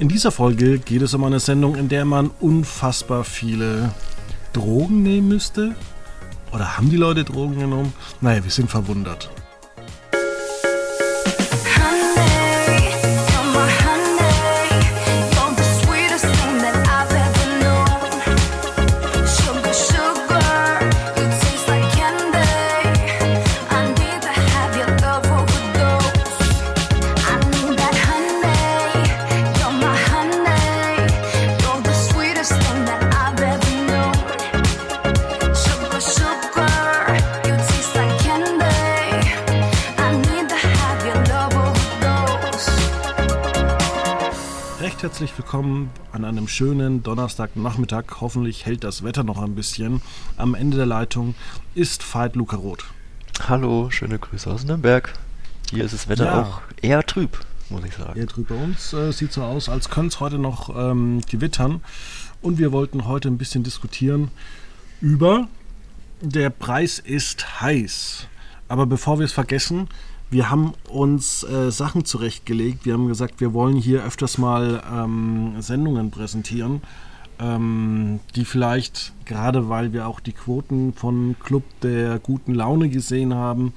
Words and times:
In 0.00 0.06
dieser 0.08 0.30
Folge 0.30 0.78
geht 0.78 1.02
es 1.02 1.12
um 1.14 1.24
eine 1.24 1.40
Sendung, 1.40 1.74
in 1.74 1.88
der 1.88 2.04
man 2.04 2.30
unfassbar 2.38 3.24
viele 3.24 3.92
Drogen 4.52 5.02
nehmen 5.02 5.26
müsste. 5.26 5.74
Oder 6.52 6.76
haben 6.76 6.88
die 6.88 6.96
Leute 6.96 7.24
Drogen 7.24 7.58
genommen? 7.58 7.92
Naja, 8.20 8.44
wir 8.44 8.50
sind 8.52 8.70
verwundert. 8.70 9.28
Willkommen 45.58 45.90
an 46.12 46.24
einem 46.24 46.46
schönen 46.46 47.02
Donnerstagnachmittag. 47.02 48.04
Hoffentlich 48.20 48.64
hält 48.64 48.84
das 48.84 49.02
Wetter 49.02 49.24
noch 49.24 49.42
ein 49.42 49.56
bisschen. 49.56 50.02
Am 50.36 50.54
Ende 50.54 50.76
der 50.76 50.86
Leitung 50.86 51.34
ist 51.74 52.04
Veit 52.14 52.36
Luca 52.36 52.54
Roth. 52.56 52.84
Hallo, 53.48 53.90
schöne 53.90 54.20
Grüße 54.20 54.48
aus 54.48 54.62
Nürnberg. 54.62 55.12
Hier 55.72 55.84
ist 55.84 55.94
das 55.94 56.08
Wetter 56.08 56.26
Ja. 56.26 56.42
auch 56.42 56.60
eher 56.80 57.04
trüb, 57.04 57.40
muss 57.70 57.84
ich 57.84 57.92
sagen. 57.92 58.12
Hier 58.14 58.26
drüber 58.26 58.54
uns 58.54 58.92
äh, 58.92 59.10
sieht 59.10 59.32
so 59.32 59.42
aus, 59.42 59.68
als 59.68 59.90
könnte 59.90 60.14
es 60.14 60.20
heute 60.20 60.38
noch 60.38 60.70
ähm, 60.78 61.22
gewittern. 61.28 61.80
Und 62.40 62.58
wir 62.58 62.70
wollten 62.70 63.08
heute 63.08 63.26
ein 63.26 63.36
bisschen 63.36 63.64
diskutieren 63.64 64.30
über 65.00 65.48
der 66.20 66.50
Preis 66.50 67.00
ist 67.00 67.60
heiß. 67.60 68.28
Aber 68.68 68.86
bevor 68.86 69.18
wir 69.18 69.24
es 69.24 69.32
vergessen, 69.32 69.88
wir 70.30 70.50
haben 70.50 70.74
uns 70.88 71.42
äh, 71.42 71.70
Sachen 71.70 72.04
zurechtgelegt. 72.04 72.84
Wir 72.84 72.94
haben 72.94 73.08
gesagt, 73.08 73.40
wir 73.40 73.54
wollen 73.54 73.76
hier 73.76 74.04
öfters 74.04 74.36
mal 74.38 74.82
ähm, 74.92 75.54
Sendungen 75.60 76.10
präsentieren, 76.10 76.82
ähm, 77.38 78.20
die 78.34 78.44
vielleicht, 78.44 79.12
gerade 79.24 79.68
weil 79.68 79.92
wir 79.92 80.06
auch 80.06 80.20
die 80.20 80.32
Quoten 80.32 80.92
von 80.92 81.36
Club 81.42 81.64
der 81.82 82.18
guten 82.18 82.54
Laune 82.54 82.90
gesehen 82.90 83.32
haben, 83.34 83.72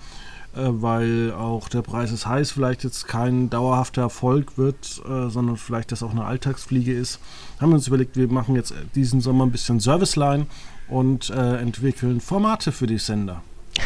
äh, 0.53 0.59
weil 0.63 1.31
auch 1.31 1.69
der 1.69 1.83
Preis 1.83 2.11
ist 2.11 2.25
heiß 2.25 2.51
vielleicht 2.51 2.83
jetzt 2.83 3.07
kein 3.07 3.49
dauerhafter 3.49 4.01
Erfolg 4.01 4.57
wird, 4.57 5.01
äh, 5.07 5.29
sondern 5.29 5.55
vielleicht 5.55 5.93
das 5.93 6.03
auch 6.03 6.11
eine 6.11 6.25
Alltagsfliege 6.25 6.93
ist, 6.93 7.21
haben 7.61 7.69
wir 7.69 7.75
uns 7.75 7.87
überlegt, 7.87 8.17
wir 8.17 8.27
machen 8.27 8.55
jetzt 8.55 8.73
diesen 8.93 9.21
Sommer 9.21 9.45
ein 9.45 9.51
bisschen 9.51 9.79
Serviceline 9.79 10.47
und 10.89 11.29
äh, 11.29 11.57
entwickeln 11.61 12.19
Formate 12.19 12.73
für 12.73 12.87
die 12.87 12.97
Sender. 12.97 13.41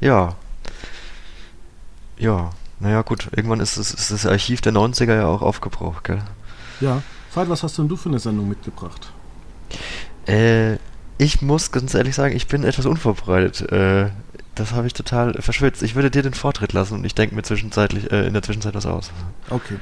Ja. 0.00 0.36
Ja, 2.18 2.50
naja 2.80 3.02
gut, 3.02 3.28
irgendwann 3.34 3.60
ist, 3.60 3.76
es, 3.76 3.92
ist 3.92 4.10
das 4.10 4.26
Archiv 4.26 4.60
der 4.60 4.72
90er 4.72 5.14
ja 5.14 5.26
auch 5.26 5.42
aufgebraucht, 5.42 6.04
gell? 6.04 6.22
Ja, 6.80 7.02
Veit, 7.34 7.48
was 7.48 7.62
hast 7.62 7.78
denn 7.78 7.88
du 7.88 7.96
für 7.96 8.08
eine 8.08 8.18
Sendung 8.18 8.48
mitgebracht? 8.48 9.12
Äh, 10.26 10.76
ich 11.18 11.42
muss 11.42 11.72
ganz 11.72 11.94
ehrlich 11.94 12.14
sagen, 12.14 12.34
ich 12.34 12.46
bin 12.46 12.64
etwas 12.64 12.86
unvorbereitet. 12.86 13.70
Äh, 13.70 14.10
das 14.54 14.72
habe 14.72 14.86
ich 14.86 14.94
total 14.94 15.34
verschwitzt. 15.40 15.82
Ich 15.82 15.94
würde 15.94 16.10
dir 16.10 16.22
den 16.22 16.34
Vortritt 16.34 16.72
lassen 16.72 16.94
und 16.94 17.04
ich 17.04 17.14
denke 17.14 17.34
mir 17.34 17.42
zwischenzeitlich, 17.42 18.10
äh, 18.10 18.26
in 18.26 18.32
der 18.32 18.42
Zwischenzeit 18.42 18.74
was 18.74 18.86
aus. 18.86 19.12
Okay. 19.50 19.76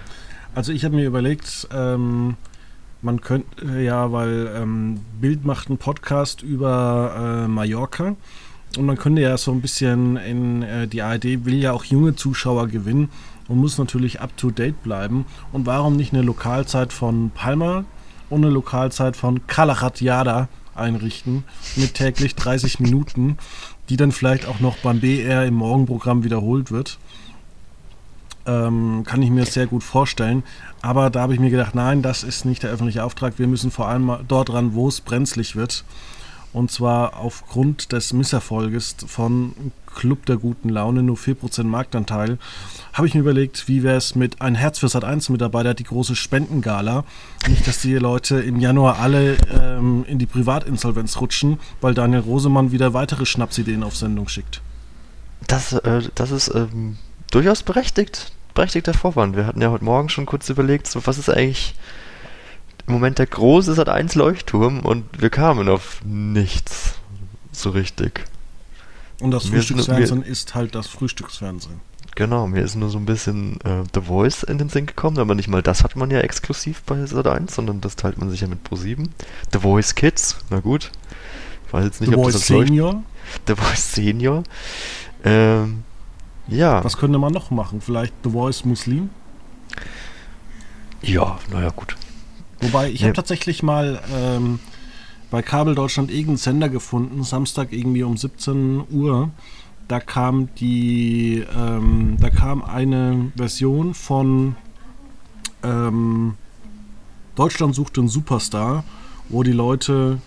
Also 0.55 0.73
ich 0.73 0.85
habe 0.85 0.97
mir 0.97 1.07
überlegt, 1.07 1.69
ähm, 1.73 2.37
man 3.01 3.21
könnte 3.21 3.81
ja, 3.81 4.11
weil 4.13 4.51
ähm, 4.55 5.01
Bild 5.21 5.45
macht 5.45 5.69
einen 5.69 5.79
Podcast 5.79 6.43
über 6.43 7.45
äh, 7.45 7.49
Mallorca 7.49 8.17
und 8.77 8.85
man 8.85 8.97
könnte 8.97 9.23
ja 9.23 9.37
so 9.39 9.53
ein 9.53 9.61
bisschen 9.61 10.17
in 10.17 10.63
äh, 10.63 10.87
die 10.87 11.03
ARD 11.03 11.45
will 11.45 11.55
ja 11.55 11.73
auch 11.73 11.85
junge 11.85 12.15
Zuschauer 12.15 12.69
gewinnen 12.69 13.09
und 13.49 13.59
muss 13.59 13.79
natürlich 13.79 14.21
up 14.21 14.37
to 14.37 14.51
date 14.51 14.83
bleiben. 14.83 15.25
Und 15.53 15.67
warum 15.67 15.97
nicht 15.97 16.13
eine 16.13 16.23
Lokalzeit 16.23 16.93
von 16.93 17.31
Palma 17.31 17.85
und 18.29 18.45
eine 18.45 18.53
Lokalzeit 18.53 19.17
von 19.17 19.47
Kalachatjada 19.47 20.49
einrichten 20.75 21.45
mit 21.77 21.95
täglich 21.95 22.35
30 22.35 22.81
Minuten, 22.81 23.39
die 23.89 23.97
dann 23.97 24.13
vielleicht 24.13 24.47
auch 24.47 24.61
noch 24.61 24.77
beim 24.79 25.01
BR 25.01 25.47
im 25.47 25.55
Morgenprogramm 25.55 26.25
wiederholt 26.25 26.71
wird 26.71 26.99
ähm, 28.47 29.03
kann 29.05 29.23
ich 29.23 29.31
mir 29.31 29.45
sehr 29.45 29.67
gut 29.67 29.83
vorstellen. 29.83 30.43
Aber 30.83 31.11
da 31.11 31.21
habe 31.23 31.35
ich 31.35 31.41
mir 31.41 31.51
gedacht, 31.51 31.75
nein, 31.75 32.03
das 32.03 32.23
ist 32.23 32.45
nicht 32.45 32.63
der 32.63 32.71
öffentliche 32.71 33.05
Auftrag. 33.05 33.39
Wir 33.39 33.49
müssen 33.49 33.71
vor 33.71 33.89
allem 33.89 34.17
dort 34.29 34.53
ran, 34.53 34.75
wo 34.75 34.89
es 34.89 35.01
brenzlig 35.01 35.57
wird. 35.57 35.85
Und 36.57 36.71
zwar 36.71 37.19
aufgrund 37.19 37.93
des 37.93 38.15
Misserfolges 38.15 38.97
von 39.07 39.53
Club 39.95 40.25
der 40.25 40.39
guten 40.39 40.71
Laune, 40.71 41.03
nur 41.03 41.19
4% 41.19 41.65
Marktanteil, 41.65 42.39
habe 42.95 43.07
ich 43.07 43.13
mir 43.13 43.21
überlegt, 43.21 43.69
wie 43.69 43.83
wäre 43.83 43.99
es 43.99 44.15
mit 44.15 44.41
ein 44.41 44.55
Herz 44.55 44.79
für 44.79 44.89
Sat 44.89 45.05
1 45.05 45.29
Mitarbeiter, 45.29 45.75
die 45.75 45.85
große 45.85 46.17
Spendengala. 46.17 47.05
Nicht, 47.47 47.67
dass 47.67 47.83
die 47.83 47.93
Leute 47.97 48.41
im 48.41 48.59
Januar 48.59 49.01
alle 49.01 49.37
ähm, 49.53 50.07
in 50.09 50.19
die 50.19 50.25
Privatinsolvenz 50.25 51.21
rutschen, 51.21 51.61
weil 51.83 51.93
Daniel 51.93 52.21
Rosemann 52.21 52.73
wieder 52.73 52.95
weitere 52.95 53.27
Schnapsideen 53.27 53.83
auf 53.83 53.95
Sendung 53.95 54.27
schickt. 54.27 54.63
Das, 55.49 55.75
äh, 55.75 56.09
das 56.15 56.31
ist 56.31 56.55
ähm, 56.55 56.97
durchaus 57.31 57.65
berechtigt, 57.65 58.33
berechtigter 58.55 58.95
Vorwand. 58.95 59.37
Wir 59.37 59.45
hatten 59.45 59.61
ja 59.61 59.71
heute 59.71 59.85
Morgen 59.85 60.09
schon 60.09 60.25
kurz 60.25 60.49
überlegt, 60.49 60.87
so, 60.87 61.07
was 61.07 61.19
ist 61.19 61.29
eigentlich 61.29 61.75
im 62.87 62.93
Moment 62.95 63.19
der 63.19 63.27
große 63.27 63.75
Sat 63.75 63.89
1 63.89 64.15
Leuchtturm 64.15 64.81
und 64.81 65.05
wir 65.21 65.31
kamen 65.31 65.69
auf 65.69 66.01
nichts 66.05 66.95
so 67.53 67.71
richtig. 67.71 68.25
Und 69.21 69.31
das 69.31 69.47
Frühstücksfernsehen 69.47 70.23
ist 70.23 70.55
halt 70.55 70.75
das 70.75 70.87
Frühstücksfernsehen. 70.87 71.81
Genau, 72.15 72.47
mir 72.47 72.63
ist 72.63 72.77
nur 72.77 72.89
so 72.89 72.99
ein 72.99 73.05
bisschen 73.05 73.61
äh, 73.63 73.83
The 73.95 74.01
Voice 74.01 74.43
in 74.43 74.59
den 74.59 74.69
Sinn 74.69 74.87
gekommen, 74.87 75.19
aber 75.19 75.35
nicht 75.35 75.49
mal 75.49 75.63
das 75.63 75.85
hat 75.85 75.97
man 75.97 76.11
ja 76.11 76.21
exklusiv 76.21 76.83
bei 76.83 77.05
Sat 77.07 77.27
1, 77.27 77.55
sondern 77.55 77.81
das 77.81 77.97
teilt 77.97 78.19
man 78.19 78.31
sich 78.31 78.41
ja 78.41 78.47
mit 78.47 78.61
Pro7. 78.67 79.09
The 79.53 79.59
Voice 79.59 79.95
Kids, 79.95 80.37
na 80.51 80.61
gut. 80.61 80.91
Ich 81.67 81.73
weiß 81.73 81.85
jetzt 81.85 82.01
nicht, 82.01 82.11
The 82.11 82.17
ob 82.17 82.25
Voice 82.25 82.35
das 82.35 82.47
Senior. 82.47 83.03
The 83.47 83.55
Voice 83.55 83.93
Senior. 83.93 84.45
Ähm, 85.25 85.83
ja. 86.49 86.83
Was 86.85 86.97
könnte 86.97 87.19
man 87.19 87.33
noch 87.33 87.51
machen? 87.51 87.81
Vielleicht 87.81 88.15
The 88.23 88.31
Voice 88.31 88.65
Muslim? 88.65 89.11
Ja, 91.03 91.39
naja, 91.53 91.71
gut. 91.71 91.97
Wobei, 92.61 92.91
ich 92.91 93.01
Ja. 93.01 93.07
habe 93.09 93.15
tatsächlich 93.17 93.63
mal 93.63 94.01
ähm, 94.15 94.59
bei 95.31 95.43
Kabel 95.43 95.75
Deutschland 95.75 96.11
irgendeinen 96.11 96.37
Sender 96.39 96.69
gefunden, 96.69 97.23
Samstag 97.23 97.73
irgendwie 97.73 98.03
um 98.03 98.17
17 98.17 98.85
Uhr. 98.91 99.31
Da 99.89 100.01
kam 100.01 100.49
die, 100.57 101.45
ähm, 101.57 102.17
da 102.21 102.31
kam 102.31 102.65
eine 102.65 103.31
Version 103.37 103.95
von 103.95 104.57
ähm, 105.63 106.35
Deutschland 107.37 107.75
sucht 107.75 107.97
den 107.97 108.09
Superstar, 108.09 108.85
wo 109.29 109.43
die 109.43 109.53
Leute 109.53 110.21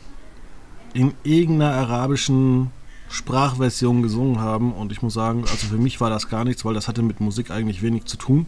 in 0.93 1.13
irgendeiner 1.23 1.73
arabischen 1.73 2.71
Sprachversion 3.09 4.01
gesungen 4.01 4.39
haben. 4.39 4.71
Und 4.73 4.91
ich 4.91 5.01
muss 5.01 5.13
sagen, 5.13 5.41
also 5.41 5.67
für 5.67 5.77
mich 5.77 5.99
war 5.99 6.09
das 6.09 6.29
gar 6.29 6.45
nichts, 6.45 6.63
weil 6.65 6.73
das 6.73 6.87
hatte 6.87 7.01
mit 7.01 7.19
Musik 7.19 7.51
eigentlich 7.51 7.81
wenig 7.81 8.05
zu 8.05 8.17
tun. 8.17 8.45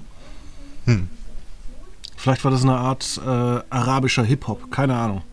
Hm. 0.86 1.08
Vielleicht 2.22 2.44
war 2.44 2.52
das 2.52 2.62
eine 2.62 2.76
Art 2.78 3.20
äh, 3.26 3.30
arabischer 3.30 4.24
Hip-Hop, 4.24 4.70
keine 4.72 4.96
Ahnung. 4.96 5.24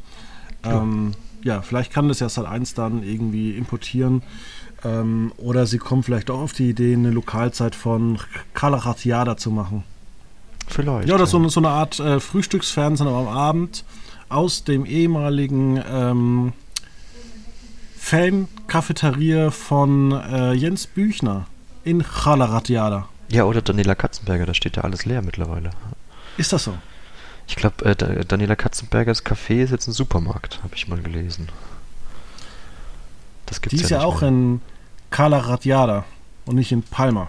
Ähm, 0.64 1.12
ja, 1.42 1.60
vielleicht 1.60 1.92
kann 1.92 2.08
das 2.08 2.20
ja 2.20 2.28
Sat 2.30 2.46
1 2.46 2.72
dann 2.72 3.02
irgendwie 3.02 3.52
importieren. 3.58 4.22
Ähm, 4.84 5.32
oder 5.36 5.66
sie 5.66 5.76
kommen 5.78 6.02
vielleicht 6.02 6.30
auch 6.30 6.40
auf 6.40 6.52
die 6.54 6.70
Idee, 6.70 6.94
eine 6.94 7.10
Lokalzeit 7.10 7.74
von 7.74 8.18
Kalachatiada 8.54 9.36
zu 9.36 9.50
machen. 9.50 9.84
Vielleicht. 10.66 11.08
Ja, 11.08 11.14
oder 11.16 11.26
so, 11.26 11.36
eine- 11.36 11.50
so 11.50 11.60
eine 11.60 11.68
Art 11.68 11.98
äh, 12.00 12.20
Frühstücksfernsehen 12.20 13.08
am 13.08 13.28
Abend 13.28 13.84
aus 14.30 14.64
dem 14.64 14.86
ehemaligen 14.86 15.82
ähm, 15.90 16.52
Fan-Cafeteria 18.18 19.50
von 19.50 20.12
äh, 20.12 20.52
Jens 20.52 20.86
Büchner 20.86 21.46
in 21.84 22.02
Kalachatiada. 22.02 23.08
Ja, 23.30 23.44
oder 23.44 23.60
Daniela 23.60 23.94
Katzenberger, 23.94 24.46
da 24.46 24.54
steht 24.54 24.76
ja 24.76 24.84
alles 24.84 25.04
leer 25.04 25.20
mittlerweile. 25.22 25.70
Ist 26.38 26.52
das 26.52 26.64
so? 26.64 26.74
Ich 27.46 27.56
glaube, 27.56 27.84
äh, 27.84 27.94
Da- 27.94 28.06
Daniela 28.24 28.56
Katzenbergers 28.56 29.24
Café 29.24 29.62
ist 29.62 29.70
jetzt 29.70 29.86
ein 29.88 29.92
Supermarkt, 29.92 30.60
habe 30.62 30.74
ich 30.74 30.88
mal 30.88 31.00
gelesen. 31.00 31.48
Das 33.46 33.60
gibt's 33.60 33.76
Die 33.78 33.84
ist 33.84 33.90
ja 33.90 33.98
nicht 33.98 34.06
auch 34.06 34.20
mehr. 34.20 34.28
in 34.30 34.60
Calaratiada 35.10 36.04
und 36.46 36.56
nicht 36.56 36.72
in 36.72 36.82
Palma. 36.82 37.28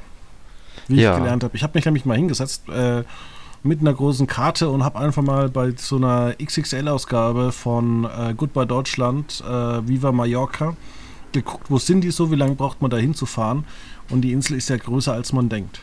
Wie 0.87 1.01
Ja. 1.01 1.13
ich 1.13 1.19
gelernt 1.19 1.43
habe. 1.43 1.55
Ich 1.55 1.63
habe 1.63 1.73
mich 1.77 1.85
nämlich 1.85 2.05
mal 2.05 2.17
hingesetzt 2.17 2.67
äh, 2.69 3.03
mit 3.63 3.81
einer 3.81 3.93
großen 3.93 4.27
Karte 4.27 4.69
und 4.69 4.83
habe 4.83 4.99
einfach 4.99 5.21
mal 5.21 5.49
bei 5.49 5.73
so 5.75 5.97
einer 5.97 6.33
XXL-Ausgabe 6.41 7.51
von 7.51 8.05
äh, 8.05 8.33
Goodbye 8.35 8.65
Deutschland, 8.65 9.41
äh, 9.47 9.87
Viva 9.87 10.11
Mallorca, 10.11 10.75
geguckt, 11.31 11.69
wo 11.69 11.77
sind 11.77 12.01
die 12.01 12.11
so, 12.11 12.31
wie 12.31 12.35
lange 12.35 12.55
braucht 12.55 12.81
man 12.81 12.89
da 12.91 12.97
hinzufahren. 12.97 13.65
Und 14.09 14.21
die 14.21 14.31
Insel 14.31 14.57
ist 14.57 14.69
ja 14.69 14.77
größer, 14.77 15.13
als 15.13 15.31
man 15.33 15.47
denkt. 15.49 15.81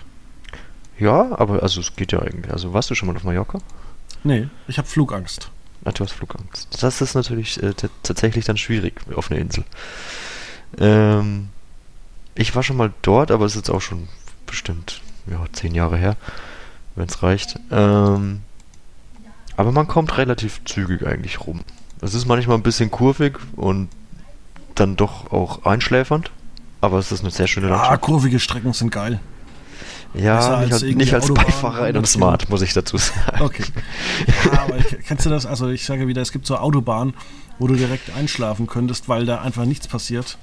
Ja, 0.99 1.39
aber 1.39 1.63
also 1.63 1.81
es 1.81 1.95
geht 1.97 2.13
ja 2.13 2.21
eigentlich. 2.21 2.53
Also 2.53 2.73
warst 2.73 2.91
du 2.91 2.95
schon 2.95 3.09
mal 3.09 3.17
auf 3.17 3.25
Mallorca? 3.25 3.59
Nee, 4.25 4.49
ich 4.69 4.79
habe 4.79 4.89
Flugangst. 4.89 5.51
Ah, 5.85 5.93
du 5.93 6.03
hast 6.05 6.13
Flugangst. 6.13 6.83
Das 6.83 7.01
ist 7.01 7.15
natürlich 7.15 7.63
äh, 7.63 7.73
tatsächlich 8.03 8.45
dann 8.45 8.57
schwierig 8.57 8.95
auf 9.15 9.31
einer 9.31 9.41
Insel. 9.41 9.65
Ähm, 10.79 11.49
ich 12.35 12.55
war 12.55 12.63
schon 12.63 12.77
mal 12.77 12.93
dort, 13.03 13.31
aber 13.31 13.45
es 13.45 13.53
ist 13.53 13.59
jetzt 13.67 13.71
auch 13.71 13.81
schon 13.81 14.09
bestimmt 14.47 15.01
ja, 15.31 15.45
zehn 15.53 15.75
Jahre 15.75 15.97
her, 15.97 16.17
wenn 16.95 17.07
es 17.09 17.23
reicht. 17.23 17.59
Ähm, 17.71 18.43
aber 19.57 19.73
man 19.73 19.87
kommt 19.89 20.17
relativ 20.19 20.61
zügig 20.65 21.07
eigentlich 21.07 21.41
rum. 21.47 21.61
Es 22.03 22.15
ist 22.15 22.27
manchmal 22.27 22.57
ein 22.57 22.63
bisschen 22.63 22.91
kurvig 22.91 23.39
und 23.57 23.89
dann 24.75 24.97
doch 24.97 25.33
auch 25.33 25.65
einschläfernd, 25.65 26.31
aber 26.81 26.99
es 26.99 27.11
ist 27.13 27.21
eine 27.21 27.31
sehr 27.31 27.47
schöne 27.47 27.69
Ah, 27.69 27.71
Landschaft. 27.77 28.03
kurvige 28.03 28.39
Strecken 28.39 28.73
sind 28.75 28.91
geil. 28.91 29.21
Ja, 30.17 30.39
als 30.39 30.61
nicht 30.65 30.73
als, 30.73 30.83
irgendwie 30.83 30.97
nicht 31.05 31.15
als 31.15 31.25
Autobahn 31.25 31.45
Beifahrer 31.47 31.77
in 31.89 31.97
einem 31.97 32.05
100 32.05 32.07
Smart, 32.09 32.49
muss 32.51 32.63
ich 32.63 32.73
dazu 32.73 32.97
sagen. 32.99 33.41
Okay. 33.43 33.65
Ja, 34.53 34.63
aber 34.63 34.79
ich- 34.79 34.97
kennst 35.07 35.27
du 35.27 35.31
das? 35.31 35.47
Also 35.47 35.69
ich 35.69 35.85
sage 35.85 36.07
wieder, 36.09 36.23
es 36.23 36.33
gibt 36.33 36.47
so 36.47 36.57
Autobahnen, 36.57 37.15
wo 37.59 37.67
du 37.67 37.75
direkt 37.75 38.15
einschlafen 38.17 38.67
könntest, 38.67 39.09
weil 39.09 39.27
da 39.27 39.41
einfach 39.41 39.65
nichts 39.65 39.89
passiert. 39.89 40.39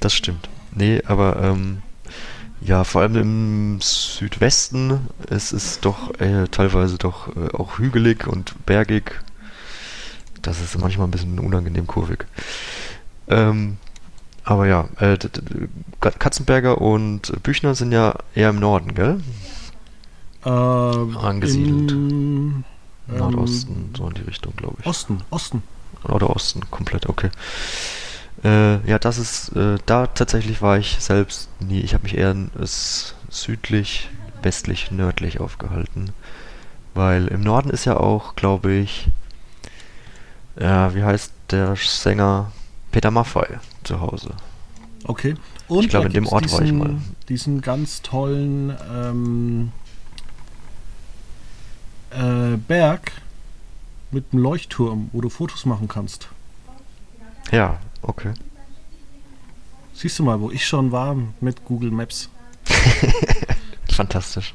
Das 0.00 0.14
stimmt. 0.14 0.48
Nee, 0.72 1.02
aber 1.06 1.36
ähm, 1.42 1.82
ja, 2.60 2.84
vor 2.84 3.02
allem 3.02 3.16
im 3.16 3.78
Südwesten 3.80 5.00
es 5.30 5.52
ist 5.52 5.84
doch 5.84 6.18
äh, 6.20 6.46
teilweise 6.50 6.98
doch 6.98 7.28
äh, 7.36 7.54
auch 7.56 7.78
hügelig 7.78 8.26
und 8.26 8.54
bergig. 8.66 9.12
Das 10.42 10.60
ist 10.60 10.78
manchmal 10.78 11.06
ein 11.06 11.10
bisschen 11.10 11.38
unangenehm 11.38 11.86
kurvig. 11.86 12.24
Ähm, 13.28 13.76
aber 14.48 14.66
ja, 14.66 14.88
äh, 14.98 15.18
Katzenberger 16.00 16.80
und 16.80 17.42
Büchner 17.42 17.74
sind 17.74 17.92
ja 17.92 18.14
eher 18.34 18.48
im 18.48 18.58
Norden, 18.60 18.94
gell? 18.94 19.20
Ähm, 20.46 21.18
Angesiedelt. 21.18 21.92
Im, 21.92 22.64
ähm, 23.10 23.16
Nordosten, 23.18 23.90
so 23.94 24.08
in 24.08 24.14
die 24.14 24.22
Richtung, 24.22 24.54
glaube 24.56 24.76
ich. 24.80 24.86
Osten, 24.86 25.20
Osten. 25.28 25.62
Oder 26.04 26.30
Osten, 26.30 26.62
komplett, 26.70 27.10
okay. 27.10 27.28
Äh, 28.42 28.88
ja, 28.88 28.98
das 28.98 29.18
ist, 29.18 29.54
äh, 29.54 29.76
da 29.84 30.06
tatsächlich 30.06 30.62
war 30.62 30.78
ich 30.78 30.96
selbst 30.98 31.50
nie. 31.60 31.80
Ich 31.80 31.92
habe 31.92 32.04
mich 32.04 32.16
eher 32.16 32.34
südlich, 33.28 34.08
westlich, 34.40 34.90
nördlich 34.90 35.40
aufgehalten. 35.40 36.12
Weil 36.94 37.26
im 37.28 37.42
Norden 37.42 37.68
ist 37.68 37.84
ja 37.84 37.98
auch, 37.98 38.34
glaube 38.34 38.72
ich, 38.72 39.08
ja, 40.58 40.94
wie 40.94 41.02
heißt 41.02 41.32
der 41.50 41.76
Sänger 41.76 42.50
Peter 42.98 43.12
Maffay 43.12 43.46
zu 43.84 44.00
Hause. 44.00 44.30
Okay. 45.04 45.36
Und 45.68 45.84
Ich 45.84 45.88
glaube, 45.88 46.06
in 46.08 46.14
dem 46.14 46.26
Ort 46.26 46.50
war 46.50 46.58
ich 46.58 46.64
diesen, 46.64 46.78
mal. 46.78 46.96
Diesen 47.28 47.60
ganz 47.60 48.02
tollen 48.02 48.76
ähm, 48.92 49.70
äh, 52.10 52.56
Berg 52.56 53.12
mit 54.10 54.24
einem 54.32 54.42
Leuchtturm, 54.42 55.10
wo 55.12 55.20
du 55.20 55.28
Fotos 55.28 55.64
machen 55.64 55.86
kannst. 55.86 56.26
Ja, 57.52 57.78
okay. 58.02 58.32
Siehst 59.94 60.18
du 60.18 60.24
mal, 60.24 60.40
wo 60.40 60.50
ich 60.50 60.66
schon 60.66 60.90
war 60.90 61.14
mit 61.40 61.64
Google 61.66 61.92
Maps. 61.92 62.28
Fantastisch. 63.92 64.54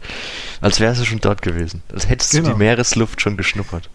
Als 0.59 0.81
wärst 0.81 0.99
du 0.99 1.05
schon 1.05 1.21
dort 1.21 1.41
gewesen. 1.41 1.81
Als 1.93 2.09
hättest 2.09 2.33
du 2.33 2.39
Genau. 2.39 2.49
die 2.51 2.57
Meeresluft 2.57 3.21
schon 3.21 3.37
geschnuppert. 3.37 3.89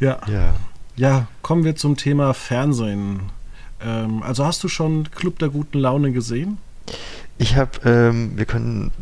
Ja. 0.00 0.20
Ja. 0.28 0.52
Ja, 1.00 1.28
kommen 1.40 1.64
wir 1.64 1.76
zum 1.76 1.96
Thema 1.96 2.34
Fernsehen. 2.34 3.32
Ähm, 3.80 4.22
also 4.22 4.44
hast 4.44 4.62
du 4.62 4.68
schon 4.68 5.10
Club 5.10 5.38
der 5.38 5.48
guten 5.48 5.78
Laune 5.78 6.12
gesehen? 6.12 6.58
Ich 7.38 7.56
habe, 7.56 7.70
ähm, 7.88 8.32
wir 8.36 8.44
können 8.44 8.92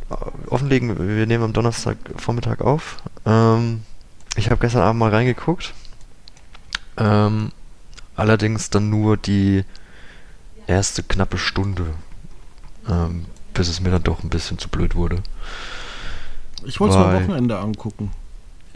offenlegen, 0.46 0.96
wir 0.96 1.26
nehmen 1.26 1.42
am 1.42 1.52
Donnerstag 1.52 1.96
Vormittag 2.14 2.60
auf. 2.60 2.98
Ähm, 3.26 3.82
ich 4.36 4.48
habe 4.48 4.60
gestern 4.60 4.82
Abend 4.82 5.00
mal 5.00 5.10
reingeguckt. 5.10 5.74
Ähm, 6.98 7.50
allerdings 8.14 8.70
dann 8.70 8.90
nur 8.90 9.16
die 9.16 9.64
erste 10.68 11.02
knappe 11.02 11.36
Stunde, 11.36 11.84
ähm, 12.88 13.24
bis 13.54 13.66
es 13.66 13.80
mir 13.80 13.90
dann 13.90 14.04
doch 14.04 14.22
ein 14.22 14.30
bisschen 14.30 14.56
zu 14.56 14.68
blöd 14.68 14.94
wurde. 14.94 15.20
Ich 16.64 16.78
wollte 16.78 16.94
es 16.94 17.00
am 17.04 17.14
Wochenende 17.24 17.58
angucken. 17.58 18.12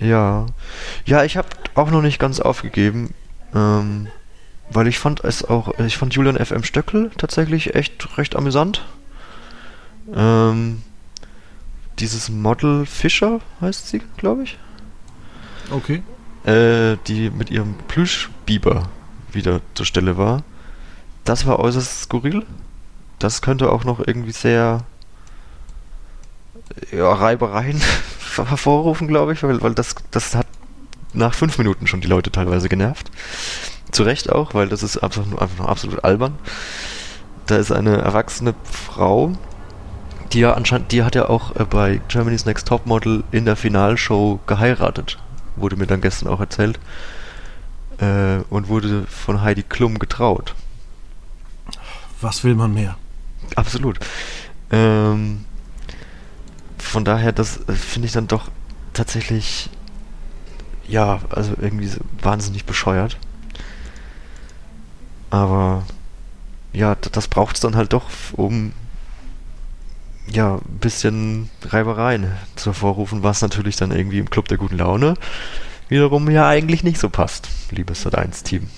Ja, 0.02 0.46
ja, 1.04 1.22
ich 1.24 1.36
habe 1.36 1.48
auch 1.74 1.90
noch 1.90 2.02
nicht 2.02 2.18
ganz 2.18 2.40
aufgegeben, 2.40 3.14
ähm, 3.54 4.08
weil 4.70 4.86
ich 4.88 4.98
fand 4.98 5.22
es 5.24 5.44
auch, 5.44 5.78
ich 5.78 5.96
fand 5.96 6.14
Julian 6.14 6.36
FM 6.44 6.64
Stöckel 6.64 7.10
tatsächlich 7.16 7.74
echt 7.74 8.18
recht 8.18 8.34
amüsant. 8.34 8.84
Ähm, 10.14 10.82
dieses 11.98 12.30
Model 12.30 12.84
Fischer 12.86 13.40
heißt 13.60 13.88
sie, 13.88 14.02
glaube 14.16 14.42
ich, 14.42 14.58
Okay. 15.70 16.02
äh, 16.44 16.96
die 17.06 17.30
mit 17.30 17.50
ihrem 17.50 17.74
Plüschbiber 17.86 18.88
wieder 19.30 19.60
zur 19.74 19.86
Stelle 19.86 20.16
war. 20.16 20.42
Das 21.24 21.46
war 21.46 21.60
äußerst 21.60 22.02
skurril. 22.02 22.44
Das 23.20 23.40
könnte 23.42 23.70
auch 23.70 23.84
noch 23.84 24.00
irgendwie 24.04 24.32
sehr 24.32 24.84
ja, 26.90 27.12
Reibereien 27.12 27.80
hervorrufen, 28.36 29.08
glaube 29.08 29.32
ich, 29.32 29.42
weil, 29.42 29.60
weil 29.62 29.74
das, 29.74 29.94
das 30.10 30.34
hat 30.34 30.46
nach 31.12 31.34
fünf 31.34 31.58
Minuten 31.58 31.86
schon 31.86 32.00
die 32.00 32.08
Leute 32.08 32.30
teilweise 32.30 32.68
genervt. 32.68 33.10
Zu 33.90 34.04
Recht 34.04 34.30
auch, 34.30 34.54
weil 34.54 34.68
das 34.68 34.82
ist 34.82 34.98
einfach 34.98 35.26
nur, 35.26 35.40
einfach 35.42 35.58
nur 35.58 35.68
absolut 35.68 36.04
albern. 36.04 36.38
Da 37.46 37.56
ist 37.56 37.72
eine 37.72 37.98
erwachsene 37.98 38.54
Frau, 38.64 39.32
die 40.32 40.40
ja 40.40 40.54
anscheinend, 40.54 40.92
die 40.92 41.02
hat 41.02 41.14
ja 41.14 41.28
auch 41.28 41.54
äh, 41.56 41.64
bei 41.64 42.00
Germany's 42.08 42.46
Next 42.46 42.66
Topmodel 42.68 43.24
in 43.32 43.44
der 43.44 43.56
Finalshow 43.56 44.40
geheiratet. 44.46 45.18
Wurde 45.56 45.76
mir 45.76 45.86
dann 45.86 46.00
gestern 46.00 46.28
auch 46.28 46.40
erzählt. 46.40 46.78
Äh, 47.98 48.38
und 48.48 48.68
wurde 48.68 49.04
von 49.06 49.42
Heidi 49.42 49.62
Klum 49.62 49.98
getraut. 49.98 50.54
Was 52.20 52.44
will 52.44 52.54
man 52.54 52.72
mehr? 52.72 52.96
Absolut. 53.56 53.98
Ähm, 54.70 55.44
von 56.82 57.04
daher, 57.04 57.32
das 57.32 57.60
äh, 57.68 57.72
finde 57.72 58.06
ich 58.06 58.12
dann 58.12 58.28
doch 58.28 58.50
tatsächlich, 58.92 59.70
ja, 60.86 61.20
also 61.30 61.54
irgendwie 61.60 61.90
wahnsinnig 62.20 62.64
bescheuert. 62.64 63.18
Aber 65.30 65.84
ja, 66.72 66.94
das 66.94 67.28
braucht 67.28 67.56
es 67.56 67.60
dann 67.62 67.76
halt 67.76 67.92
doch, 67.92 68.10
um 68.32 68.72
ja, 70.26 70.56
ein 70.56 70.78
bisschen 70.78 71.50
Reibereien 71.64 72.30
zu 72.56 72.66
hervorrufen, 72.66 73.22
was 73.22 73.42
natürlich 73.42 73.76
dann 73.76 73.90
irgendwie 73.90 74.18
im 74.18 74.30
Club 74.30 74.48
der 74.48 74.58
guten 74.58 74.78
Laune 74.78 75.14
wiederum 75.88 76.30
ja 76.30 76.48
eigentlich 76.48 76.84
nicht 76.84 76.98
so 76.98 77.10
passt, 77.10 77.48
liebes 77.70 78.06
Sat1-Team. 78.06 78.68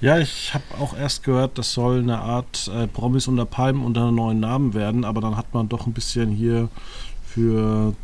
Ja, 0.00 0.18
ich 0.18 0.54
habe 0.54 0.64
auch 0.78 0.96
erst 0.96 1.24
gehört, 1.24 1.58
das 1.58 1.72
soll 1.72 1.98
eine 1.98 2.18
Art 2.18 2.70
äh, 2.72 2.86
Promis 2.86 3.26
unter 3.26 3.44
Palmen 3.44 3.84
unter 3.84 4.02
einem 4.02 4.14
neuen 4.14 4.38
Namen 4.38 4.72
werden, 4.72 5.04
aber 5.04 5.20
dann 5.20 5.36
hat 5.36 5.52
man 5.54 5.68
doch 5.68 5.88
ein 5.88 5.92
bisschen 5.92 6.30
hier 6.30 6.68
für 7.26 7.94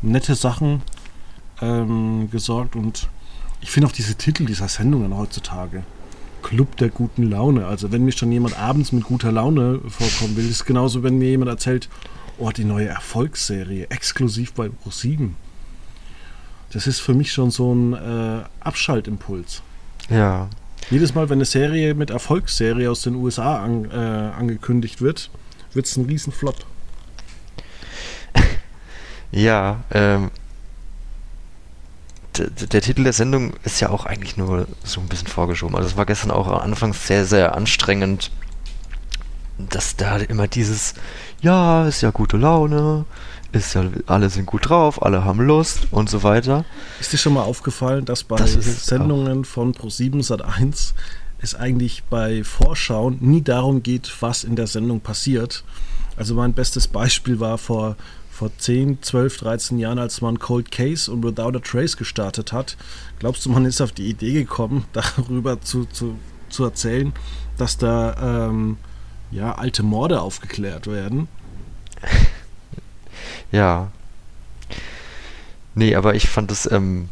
nette 0.00 0.36
Sachen 0.36 0.82
ähm, 1.60 2.30
gesorgt 2.30 2.76
und 2.76 3.08
ich 3.60 3.70
finde 3.72 3.88
auch 3.88 3.92
diese 3.92 4.14
Titel 4.14 4.46
dieser 4.46 4.68
Sendungen 4.68 5.16
heutzutage. 5.16 5.82
Club 6.42 6.76
der 6.76 6.90
guten 6.90 7.24
Laune. 7.24 7.66
Also 7.66 7.90
wenn 7.90 8.04
mir 8.04 8.12
schon 8.12 8.30
jemand 8.30 8.56
abends 8.56 8.92
mit 8.92 9.02
guter 9.02 9.32
Laune 9.32 9.80
vorkommen 9.88 10.36
will, 10.36 10.48
ist 10.48 10.64
genauso, 10.66 11.02
wenn 11.02 11.18
mir 11.18 11.30
jemand 11.30 11.50
erzählt, 11.50 11.88
oh, 12.38 12.50
die 12.50 12.64
neue 12.64 12.86
Erfolgsserie, 12.86 13.90
exklusiv 13.90 14.52
bei 14.52 14.66
Pro7. 14.66 15.30
Das 16.70 16.86
ist 16.86 17.00
für 17.00 17.14
mich 17.14 17.32
schon 17.32 17.50
so 17.50 17.74
ein 17.74 17.94
äh, 17.94 18.44
Abschaltimpuls. 18.60 19.62
Ja, 20.08 20.48
Jedes 20.90 21.14
Mal, 21.14 21.28
wenn 21.28 21.36
eine 21.36 21.44
Serie 21.44 21.94
mit 21.94 22.08
Erfolgsserie 22.08 22.90
aus 22.90 23.02
den 23.02 23.14
USA 23.14 23.62
an, 23.62 23.90
äh, 23.90 23.94
angekündigt 23.94 25.02
wird, 25.02 25.30
wird 25.74 25.86
es 25.86 25.96
ein 25.96 26.06
Riesenflop. 26.06 26.56
Ja, 29.30 29.80
ähm, 29.90 30.30
der 32.38 32.80
Titel 32.80 33.04
der 33.04 33.12
Sendung 33.12 33.52
ist 33.64 33.78
ja 33.80 33.90
auch 33.90 34.06
eigentlich 34.06 34.38
nur 34.38 34.66
so 34.82 35.02
ein 35.02 35.06
bisschen 35.06 35.28
vorgeschoben. 35.28 35.76
Also 35.76 35.86
es 35.86 35.96
war 35.98 36.06
gestern 36.06 36.30
auch 36.30 36.48
anfangs 36.48 37.06
sehr, 37.06 37.26
sehr 37.26 37.54
anstrengend, 37.54 38.30
dass 39.58 39.96
da 39.96 40.16
immer 40.16 40.48
dieses, 40.48 40.94
ja, 41.42 41.86
ist 41.86 42.00
ja 42.00 42.10
gute 42.10 42.38
Laune, 42.38 43.04
ist 43.52 43.74
ja, 43.74 43.84
alle 44.06 44.30
sind 44.30 44.46
gut 44.46 44.68
drauf, 44.68 45.02
alle 45.02 45.24
haben 45.24 45.40
Lust 45.40 45.88
und 45.90 46.10
so 46.10 46.22
weiter. 46.22 46.64
Ist 47.00 47.12
dir 47.12 47.18
schon 47.18 47.34
mal 47.34 47.42
aufgefallen, 47.42 48.04
dass 48.04 48.24
bei 48.24 48.36
Das 48.36 48.52
Sendungen 48.86 49.44
von 49.44 49.74
Pro7 49.74 50.26
Sat1 50.26 50.92
es 51.40 51.54
eigentlich 51.54 52.04
bei 52.04 52.44
Vorschauen 52.44 53.18
nie 53.20 53.42
darum 53.42 53.82
geht, 53.82 54.12
was 54.20 54.44
in 54.44 54.56
der 54.56 54.66
Sendung 54.66 55.00
passiert? 55.00 55.64
Also 56.16 56.34
mein 56.34 56.52
bestes 56.52 56.88
Beispiel 56.88 57.38
war 57.38 57.58
vor, 57.58 57.96
vor 58.30 58.50
10, 58.56 59.02
12, 59.02 59.38
13 59.38 59.78
Jahren, 59.78 59.98
als 59.98 60.20
man 60.20 60.38
Cold 60.38 60.70
Case 60.70 61.10
und 61.10 61.22
Without 61.22 61.56
a 61.56 61.60
Trace 61.60 61.96
gestartet 61.96 62.52
hat. 62.52 62.76
Glaubst 63.18 63.46
du, 63.46 63.50
man 63.50 63.64
ist 63.64 63.80
auf 63.80 63.92
die 63.92 64.08
Idee 64.08 64.32
gekommen, 64.32 64.84
darüber 64.92 65.60
zu, 65.60 65.84
zu, 65.86 66.18
zu 66.50 66.64
erzählen, 66.64 67.12
dass 67.56 67.78
da 67.78 68.48
ähm, 68.48 68.76
ja, 69.30 69.54
alte 69.54 69.82
Morde 69.82 70.20
aufgeklärt 70.20 70.86
werden? 70.88 71.28
Ja. 73.52 73.88
Nee, 75.74 75.94
aber 75.94 76.14
ich 76.14 76.28
fand 76.28 76.50
es, 76.50 76.70
ähm, 76.70 77.08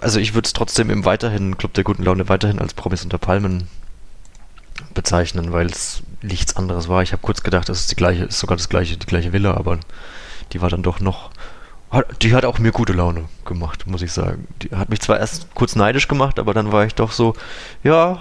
also 0.00 0.18
ich 0.20 0.34
würde 0.34 0.46
es 0.46 0.52
trotzdem 0.52 0.90
im 0.90 1.04
weiterhin, 1.04 1.56
Club 1.56 1.72
der 1.74 1.84
guten 1.84 2.02
Laune 2.04 2.28
weiterhin 2.28 2.58
als 2.58 2.74
Promis 2.74 3.04
unter 3.04 3.18
Palmen 3.18 3.68
bezeichnen, 4.94 5.52
weil 5.52 5.66
es 5.66 6.02
nichts 6.22 6.56
anderes 6.56 6.88
war. 6.88 7.02
Ich 7.02 7.12
habe 7.12 7.22
kurz 7.22 7.42
gedacht, 7.42 7.68
es 7.68 7.80
ist 7.80 7.90
die 7.90 7.96
gleiche, 7.96 8.24
ist 8.24 8.38
sogar 8.38 8.56
das 8.56 8.68
gleiche, 8.68 8.96
die 8.96 9.06
gleiche 9.06 9.32
Villa, 9.32 9.54
aber 9.54 9.78
die 10.52 10.60
war 10.60 10.70
dann 10.70 10.82
doch 10.82 11.00
noch. 11.00 11.30
Die 12.22 12.34
hat 12.34 12.44
auch 12.46 12.58
mir 12.58 12.72
gute 12.72 12.94
Laune 12.94 13.24
gemacht, 13.44 13.86
muss 13.86 14.02
ich 14.02 14.12
sagen. 14.12 14.46
Die 14.62 14.70
hat 14.70 14.88
mich 14.88 15.00
zwar 15.00 15.18
erst 15.18 15.54
kurz 15.54 15.76
neidisch 15.76 16.08
gemacht, 16.08 16.38
aber 16.38 16.54
dann 16.54 16.72
war 16.72 16.86
ich 16.86 16.94
doch 16.94 17.12
so, 17.12 17.34
ja, 17.84 18.20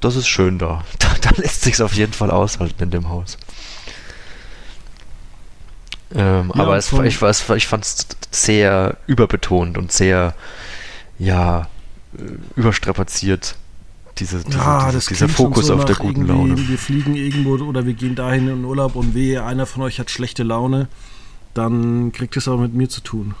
das 0.00 0.16
ist 0.16 0.28
schön 0.28 0.58
da. 0.58 0.84
Da, 0.98 1.08
da 1.20 1.30
lässt 1.36 1.62
sich's 1.62 1.80
auf 1.80 1.94
jeden 1.94 2.12
Fall 2.12 2.30
aushalten 2.30 2.82
in 2.84 2.90
dem 2.90 3.08
Haus. 3.08 3.38
Ähm, 6.14 6.52
Ja, 6.54 6.62
aber 6.62 6.76
es, 6.76 6.92
ich, 6.92 7.22
ich 7.22 7.66
fand 7.66 7.84
es 7.84 8.06
sehr 8.30 8.96
überbetont 9.06 9.76
und 9.78 9.92
sehr, 9.92 10.34
ja, 11.18 11.68
äh, 12.16 12.22
überstrapaziert. 12.56 13.56
Diese, 14.18 14.42
diese, 14.42 14.58
Ja, 14.58 14.90
diese, 14.90 15.08
dieser 15.08 15.28
Fokus 15.28 15.66
so 15.66 15.74
auf 15.74 15.84
der 15.84 15.96
guten 15.96 16.26
Laune. 16.26 16.56
Wir 16.68 16.78
fliegen 16.78 17.14
irgendwo 17.14 17.54
oder 17.64 17.86
wir 17.86 17.94
gehen 17.94 18.14
dahin 18.14 18.48
in 18.48 18.64
Urlaub 18.64 18.96
und 18.96 19.14
wehe, 19.14 19.44
einer 19.44 19.66
von 19.66 19.82
euch 19.82 20.00
hat 20.00 20.10
schlechte 20.10 20.42
Laune, 20.42 20.88
dann 21.54 22.12
kriegt 22.12 22.36
es 22.36 22.48
auch 22.48 22.58
mit 22.58 22.74
mir 22.74 22.88
zu 22.88 23.00
tun. 23.00 23.34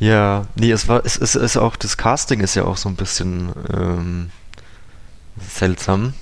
Ja, 0.00 0.46
nee, 0.54 0.70
es 0.70 0.86
war, 0.86 1.04
es 1.04 1.16
ist, 1.16 1.34
ist 1.34 1.56
auch, 1.56 1.74
das 1.74 1.96
Casting 1.96 2.40
ist 2.40 2.54
ja 2.54 2.64
auch 2.64 2.76
so 2.76 2.88
ein 2.88 2.94
bisschen 2.94 3.50
ähm, 3.72 4.30
seltsam, 5.40 6.14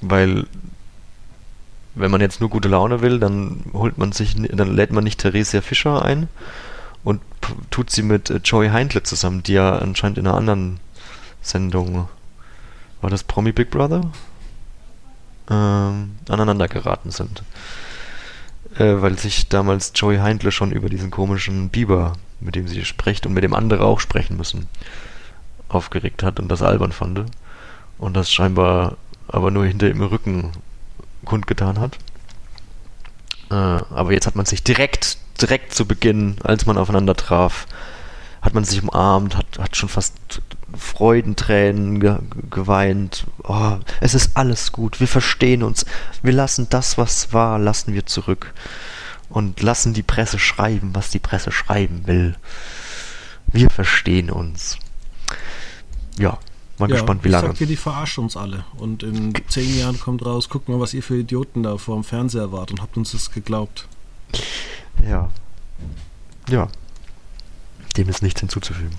weil 0.00 0.46
wenn 1.94 2.10
man 2.10 2.20
jetzt 2.20 2.40
nur 2.40 2.50
gute 2.50 2.68
Laune 2.68 3.00
will, 3.02 3.18
dann 3.18 3.64
holt 3.72 3.98
man 3.98 4.12
sich, 4.12 4.34
dann 4.34 4.74
lädt 4.74 4.92
man 4.92 5.04
nicht 5.04 5.20
Theresia 5.20 5.60
Fischer 5.60 6.04
ein 6.04 6.28
und 7.04 7.20
tut 7.70 7.90
sie 7.90 8.02
mit 8.02 8.30
äh, 8.30 8.40
Joey 8.42 8.68
Heindle 8.70 9.02
zusammen, 9.02 9.42
die 9.42 9.54
ja 9.54 9.78
anscheinend 9.78 10.18
in 10.18 10.26
einer 10.26 10.36
anderen 10.36 10.80
Sendung, 11.42 12.08
war 13.00 13.10
das 13.10 13.24
Promi 13.24 13.52
Big 13.52 13.70
Brother? 13.70 14.02
Ähm, 15.50 16.16
aneinander 16.28 16.68
geraten 16.68 17.10
sind. 17.10 17.42
Äh, 18.76 19.02
weil 19.02 19.18
sich 19.18 19.48
damals 19.48 19.92
Joey 19.94 20.18
Heindle 20.18 20.52
schon 20.52 20.72
über 20.72 20.88
diesen 20.88 21.10
komischen 21.10 21.68
Biber, 21.68 22.14
mit 22.40 22.54
dem 22.54 22.68
sie 22.68 22.84
spricht 22.84 23.26
und 23.26 23.34
mit 23.34 23.44
dem 23.44 23.54
andere 23.54 23.84
auch 23.84 24.00
sprechen 24.00 24.36
müssen, 24.36 24.68
aufgeregt 25.68 26.22
hat 26.22 26.38
und 26.40 26.48
das 26.48 26.62
albern 26.62 26.92
fand. 26.92 27.24
Und 27.98 28.14
das 28.14 28.30
scheinbar 28.32 28.96
aber 29.28 29.50
nur 29.50 29.66
hinter 29.66 29.90
im 29.90 30.00
Rücken 30.00 30.52
kundgetan 31.24 31.78
hat. 31.78 31.98
Äh, 33.50 33.54
aber 33.54 34.12
jetzt 34.12 34.26
hat 34.26 34.36
man 34.36 34.46
sich 34.46 34.62
direkt, 34.62 35.18
direkt 35.40 35.74
zu 35.74 35.86
Beginn, 35.86 36.36
als 36.42 36.66
man 36.66 36.78
aufeinander 36.78 37.14
traf, 37.14 37.66
hat 38.40 38.54
man 38.54 38.64
sich 38.64 38.82
umarmt, 38.82 39.36
hat, 39.36 39.58
hat 39.58 39.76
schon 39.76 39.88
fast 39.88 40.14
Freudentränen 40.76 42.00
ge 42.00 42.18
geweint. 42.50 43.26
Oh, 43.44 43.76
es 44.00 44.14
ist 44.14 44.36
alles 44.36 44.72
gut, 44.72 45.00
wir 45.00 45.08
verstehen 45.08 45.62
uns. 45.62 45.84
Wir 46.22 46.32
lassen 46.32 46.66
das, 46.70 46.98
was 46.98 47.32
war, 47.32 47.58
lassen 47.58 47.94
wir 47.94 48.06
zurück. 48.06 48.52
Und 49.28 49.62
lassen 49.62 49.94
die 49.94 50.02
Presse 50.02 50.38
schreiben, 50.38 50.90
was 50.94 51.10
die 51.10 51.18
Presse 51.18 51.52
schreiben 51.52 52.06
will. 52.06 52.36
Wir 53.46 53.70
verstehen 53.70 54.30
uns. 54.30 54.78
Ja, 56.18 56.38
mal 56.78 56.88
ja, 56.88 56.96
gespannt, 56.96 57.24
wie 57.24 57.28
ich 57.28 57.32
lange. 57.32 57.48
Sag 57.48 57.58
dir, 57.58 57.66
die 57.66 57.76
verarschen 57.76 58.24
uns 58.24 58.36
alle. 58.36 58.64
Und 58.76 59.02
in 59.02 59.32
zehn 59.48 59.78
Jahren 59.78 59.98
kommt 60.00 60.24
raus, 60.24 60.48
guck 60.48 60.68
mal, 60.68 60.80
was 60.80 60.94
ihr 60.94 61.02
für 61.02 61.16
Idioten 61.16 61.62
da 61.62 61.78
vor 61.78 61.96
dem 61.96 62.04
Fernseher 62.04 62.52
wart 62.52 62.70
und 62.70 62.82
habt 62.82 62.96
uns 62.96 63.12
das 63.12 63.30
geglaubt. 63.30 63.86
Ja. 65.06 65.30
Ja. 66.48 66.68
Dem 67.96 68.08
ist 68.08 68.22
nichts 68.22 68.40
hinzuzufügen. 68.40 68.96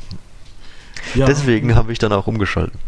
Ja, 1.16 1.26
Deswegen 1.26 1.76
habe 1.76 1.92
ich 1.92 2.00
dann 2.00 2.14
auch 2.14 2.28
umgeschaltet. 2.28 2.80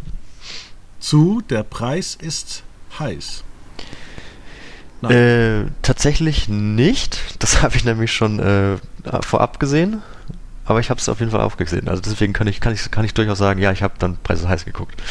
zu, 0.99 1.41
der 1.49 1.63
Preis 1.63 2.15
ist 2.15 2.63
heiß. 2.99 3.43
Äh, 5.03 5.65
tatsächlich 5.81 6.47
nicht. 6.47 7.19
Das 7.39 7.61
habe 7.61 7.75
ich 7.75 7.85
nämlich 7.85 8.11
schon 8.11 8.39
äh, 8.39 8.77
vorab 9.21 9.59
gesehen. 9.59 10.01
Aber 10.65 10.79
ich 10.79 10.89
habe 10.89 10.99
es 10.99 11.07
auf 11.09 11.19
jeden 11.19 11.31
Fall 11.31 11.41
aufgesehen. 11.41 11.87
Also 11.87 12.01
deswegen 12.01 12.33
kann 12.33 12.47
ich, 12.47 12.59
kann 12.59 12.73
ich, 12.73 12.89
kann 12.91 13.05
ich 13.05 13.13
durchaus 13.13 13.37
sagen, 13.37 13.61
ja, 13.61 13.71
ich 13.71 13.83
habe 13.83 13.93
dann 13.99 14.17
Preise 14.17 14.49
heiß 14.49 14.65
geguckt. 14.65 15.01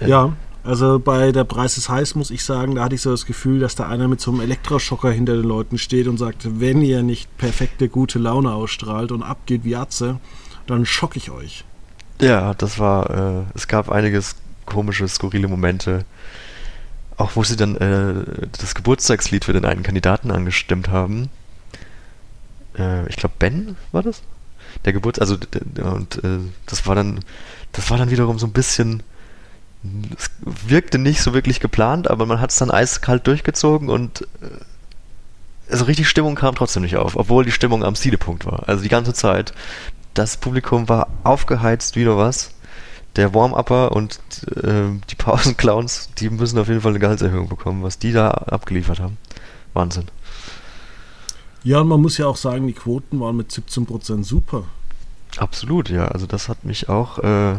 Äh, 0.00 0.08
Ja, 0.08 0.32
also 0.64 1.00
bei 1.00 1.32
der 1.32 1.44
Preis 1.44 1.76
ist 1.76 1.88
heiß, 1.88 2.14
muss 2.14 2.30
ich 2.30 2.44
sagen, 2.44 2.76
da 2.76 2.84
hatte 2.84 2.94
ich 2.94 3.02
so 3.02 3.10
das 3.10 3.26
Gefühl, 3.26 3.58
dass 3.58 3.74
da 3.74 3.88
einer 3.88 4.06
mit 4.06 4.20
so 4.20 4.30
einem 4.30 4.40
Elektroschocker 4.40 5.10
hinter 5.10 5.34
den 5.34 5.44
Leuten 5.44 5.78
steht 5.78 6.06
und 6.06 6.18
sagt, 6.18 6.60
wenn 6.60 6.82
ihr 6.82 7.02
nicht 7.02 7.36
perfekte 7.36 7.88
gute 7.88 8.18
Laune 8.18 8.52
ausstrahlt 8.52 9.10
und 9.10 9.22
abgeht 9.22 9.64
wie 9.64 9.74
Atze, 9.74 10.20
dann 10.66 10.86
schock 10.86 11.16
ich 11.16 11.30
euch. 11.30 11.64
Ja, 12.20 12.54
das 12.54 12.78
war, 12.78 13.10
äh, 13.10 13.42
es 13.54 13.66
gab 13.66 13.90
einiges 13.90 14.36
komische, 14.64 15.08
skurrile 15.08 15.48
Momente. 15.48 16.04
Auch 17.16 17.32
wo 17.34 17.42
sie 17.42 17.56
dann 17.56 17.76
äh, 17.76 18.46
das 18.58 18.74
Geburtstagslied 18.74 19.44
für 19.44 19.52
den 19.52 19.64
einen 19.64 19.82
Kandidaten 19.82 20.30
angestimmt 20.30 20.88
haben. 20.88 21.28
Äh, 22.78 23.08
ich 23.08 23.16
glaube, 23.16 23.34
Ben 23.38 23.76
war 23.92 24.02
das? 24.02 24.22
Der 24.84 24.92
Geburts... 24.92 25.18
Also, 25.18 25.36
und 25.82 26.24
äh, 26.24 26.38
das 26.66 26.86
war 26.86 26.94
dann, 26.94 27.20
das 27.72 27.90
war 27.90 27.98
dann 27.98 28.10
wiederum 28.10 28.38
so 28.38 28.46
ein 28.46 28.52
bisschen... 28.52 29.02
Es 30.16 30.30
wirkte 30.44 30.98
nicht 30.98 31.22
so 31.22 31.34
wirklich 31.34 31.58
geplant, 31.58 32.08
aber 32.08 32.24
man 32.24 32.40
hat 32.40 32.50
es 32.50 32.56
dann 32.56 32.70
eiskalt 32.70 33.26
durchgezogen 33.26 33.88
und 33.88 34.22
äh, 34.40 34.46
also 35.72 35.84
richtig 35.86 36.08
Stimmung 36.08 36.34
kam 36.34 36.54
trotzdem 36.54 36.82
nicht 36.82 36.96
auf, 36.96 37.16
obwohl 37.16 37.44
die 37.44 37.50
Stimmung 37.50 37.82
am 37.82 37.96
Siedepunkt 37.96 38.46
war. 38.46 38.68
Also 38.68 38.82
die 38.82 38.88
ganze 38.88 39.12
Zeit. 39.14 39.52
Das 40.14 40.36
Publikum 40.36 40.88
war 40.88 41.08
aufgeheizt 41.24 41.96
wie 41.96 42.04
nur 42.04 42.18
was. 42.18 42.50
Der 43.16 43.34
Warm-Upper 43.34 43.92
und 43.92 44.20
äh, 44.56 44.84
die 45.10 45.14
Pausenclowns, 45.14 46.10
die 46.18 46.30
müssen 46.30 46.58
auf 46.58 46.68
jeden 46.68 46.80
Fall 46.80 46.92
eine 46.92 46.98
Gehaltserhöhung 46.98 47.48
bekommen, 47.48 47.82
was 47.82 47.98
die 47.98 48.12
da 48.12 48.30
abgeliefert 48.30 49.00
haben. 49.00 49.18
Wahnsinn. 49.74 50.04
Ja, 51.64 51.80
und 51.80 51.88
man 51.88 52.00
muss 52.00 52.18
ja 52.18 52.26
auch 52.26 52.36
sagen, 52.36 52.66
die 52.66 52.72
Quoten 52.72 53.20
waren 53.20 53.36
mit 53.36 53.50
17% 53.50 54.24
super. 54.24 54.64
Absolut, 55.36 55.88
ja. 55.90 56.08
Also 56.08 56.26
das 56.26 56.48
hat 56.48 56.64
mich 56.64 56.88
auch 56.88 57.18
äh, 57.18 57.54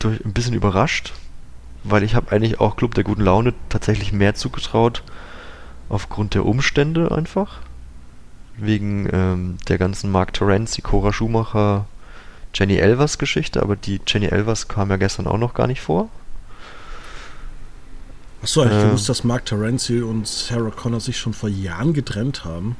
durch 0.00 0.24
ein 0.24 0.32
bisschen 0.32 0.54
überrascht, 0.54 1.12
weil 1.84 2.02
ich 2.02 2.14
habe 2.14 2.32
eigentlich 2.32 2.60
auch 2.60 2.76
Club 2.76 2.94
der 2.94 3.04
guten 3.04 3.22
Laune 3.22 3.54
tatsächlich 3.68 4.12
mehr 4.12 4.34
zugetraut 4.34 5.02
aufgrund 5.88 6.34
der 6.34 6.46
Umstände 6.46 7.12
einfach. 7.12 7.58
Wegen 8.56 9.08
ähm, 9.12 9.58
der 9.68 9.78
ganzen 9.78 10.10
Mark 10.10 10.32
Terenzi, 10.32 10.80
Cora 10.80 11.12
Schumacher, 11.12 11.86
Jenny 12.54 12.76
Elvers 12.76 13.18
Geschichte, 13.18 13.62
aber 13.62 13.76
die 13.76 14.00
Jenny 14.06 14.26
Elvers 14.26 14.68
kam 14.68 14.90
ja 14.90 14.96
gestern 14.96 15.26
auch 15.26 15.38
noch 15.38 15.54
gar 15.54 15.66
nicht 15.66 15.80
vor. 15.80 16.08
Du 18.42 18.60
eigentlich 18.60 18.82
Ähm. 18.82 18.88
gewusst, 18.88 19.08
dass 19.08 19.24
Mark 19.24 19.46
Terenzi 19.46 20.02
und 20.02 20.28
Sarah 20.28 20.70
Connor 20.70 21.00
sich 21.00 21.18
schon 21.18 21.32
vor 21.32 21.48
Jahren 21.48 21.94
getrennt 21.94 22.44
haben? 22.44 22.76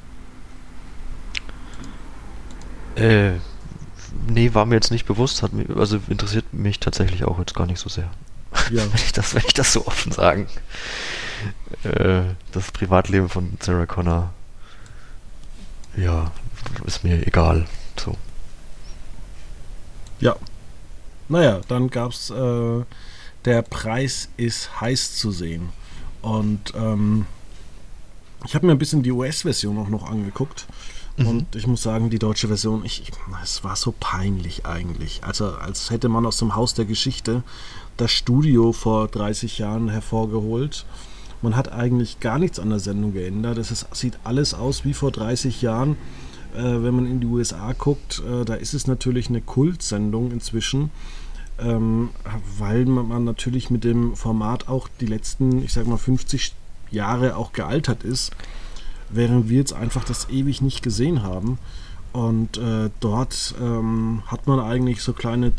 Äh, 2.96 3.32
nee, 4.28 4.54
war 4.54 4.66
mir 4.66 4.76
jetzt 4.76 4.90
nicht 4.90 5.06
bewusst, 5.06 5.42
hat 5.42 5.52
mich, 5.52 5.68
also 5.70 5.98
interessiert 6.08 6.52
mich 6.52 6.80
tatsächlich 6.80 7.24
auch 7.24 7.38
jetzt 7.38 7.54
gar 7.54 7.66
nicht 7.66 7.80
so 7.80 7.88
sehr. 7.88 8.10
Ja. 8.70 8.82
wenn 8.92 8.94
ich 8.94 9.12
das, 9.12 9.34
wenn 9.34 9.42
ich 9.46 9.54
das 9.54 9.72
so 9.72 9.86
offen 9.86 10.12
sagen. 10.12 10.48
Äh, 11.82 12.22
das 12.52 12.70
Privatleben 12.72 13.28
von 13.28 13.56
Sarah 13.60 13.86
Connor, 13.86 14.32
ja, 15.96 16.30
ist 16.86 17.04
mir 17.04 17.26
egal. 17.26 17.66
So. 17.98 18.16
Ja. 20.20 20.36
Naja, 21.28 21.60
dann 21.68 21.90
gab 21.90 22.12
es, 22.12 22.30
äh, 22.30 22.84
der 23.44 23.62
Preis 23.62 24.28
ist 24.36 24.80
heiß 24.80 25.16
zu 25.16 25.30
sehen. 25.30 25.70
Und 26.22 26.72
ähm, 26.74 27.26
ich 28.46 28.54
habe 28.54 28.66
mir 28.66 28.72
ein 28.72 28.78
bisschen 28.78 29.02
die 29.02 29.12
US-Version 29.12 29.78
auch 29.78 29.88
noch 29.88 30.08
angeguckt. 30.10 30.66
Mhm. 31.16 31.26
Und 31.26 31.56
ich 31.56 31.66
muss 31.66 31.82
sagen, 31.82 32.10
die 32.10 32.18
deutsche 32.18 32.48
Version, 32.48 32.84
ich, 32.84 33.02
ich, 33.02 33.10
es 33.42 33.64
war 33.64 33.76
so 33.76 33.94
peinlich 33.98 34.66
eigentlich. 34.66 35.22
Also 35.24 35.46
als 35.46 35.90
hätte 35.90 36.08
man 36.08 36.26
aus 36.26 36.38
dem 36.38 36.54
Haus 36.54 36.74
der 36.74 36.84
Geschichte 36.84 37.42
das 37.96 38.10
Studio 38.10 38.72
vor 38.72 39.08
30 39.08 39.58
Jahren 39.58 39.88
hervorgeholt. 39.88 40.84
Man 41.42 41.56
hat 41.56 41.72
eigentlich 41.72 42.20
gar 42.20 42.38
nichts 42.38 42.58
an 42.58 42.70
der 42.70 42.80
Sendung 42.80 43.12
geändert. 43.12 43.58
Es 43.58 43.70
ist, 43.70 43.94
sieht 43.94 44.18
alles 44.24 44.54
aus 44.54 44.84
wie 44.84 44.94
vor 44.94 45.10
30 45.10 45.62
Jahren. 45.62 45.96
Äh, 46.54 46.62
wenn 46.82 46.94
man 46.94 47.06
in 47.06 47.20
die 47.20 47.26
USA 47.26 47.72
guckt, 47.72 48.22
äh, 48.26 48.44
da 48.44 48.54
ist 48.54 48.74
es 48.74 48.86
natürlich 48.86 49.28
eine 49.28 49.40
Kultsendung 49.40 50.30
inzwischen, 50.30 50.90
ähm, 51.58 52.10
weil 52.58 52.86
man, 52.86 53.24
natürlich 53.24 53.70
mit 53.70 53.84
dem 53.84 54.16
Format 54.16 54.68
auch 54.68 54.88
die 55.00 55.06
letzten, 55.06 55.62
ich 55.62 55.72
sag 55.72 55.86
mal, 55.86 55.98
50 55.98 56.54
Jahre 56.90 57.36
auch 57.36 57.52
gealtert 57.52 58.04
ist, 58.04 58.30
während 59.10 59.48
wir 59.48 59.58
jetzt 59.58 59.72
einfach 59.72 60.04
das 60.04 60.28
ewig 60.30 60.60
nicht 60.62 60.82
gesehen 60.82 61.22
haben. 61.22 61.58
Und 62.12 62.58
äh, 62.58 62.90
dort 63.00 63.54
ähm, 63.60 64.22
hat 64.26 64.46
man 64.46 64.60
eigentlich 64.60 65.02
so 65.02 65.12
kleine 65.12 65.52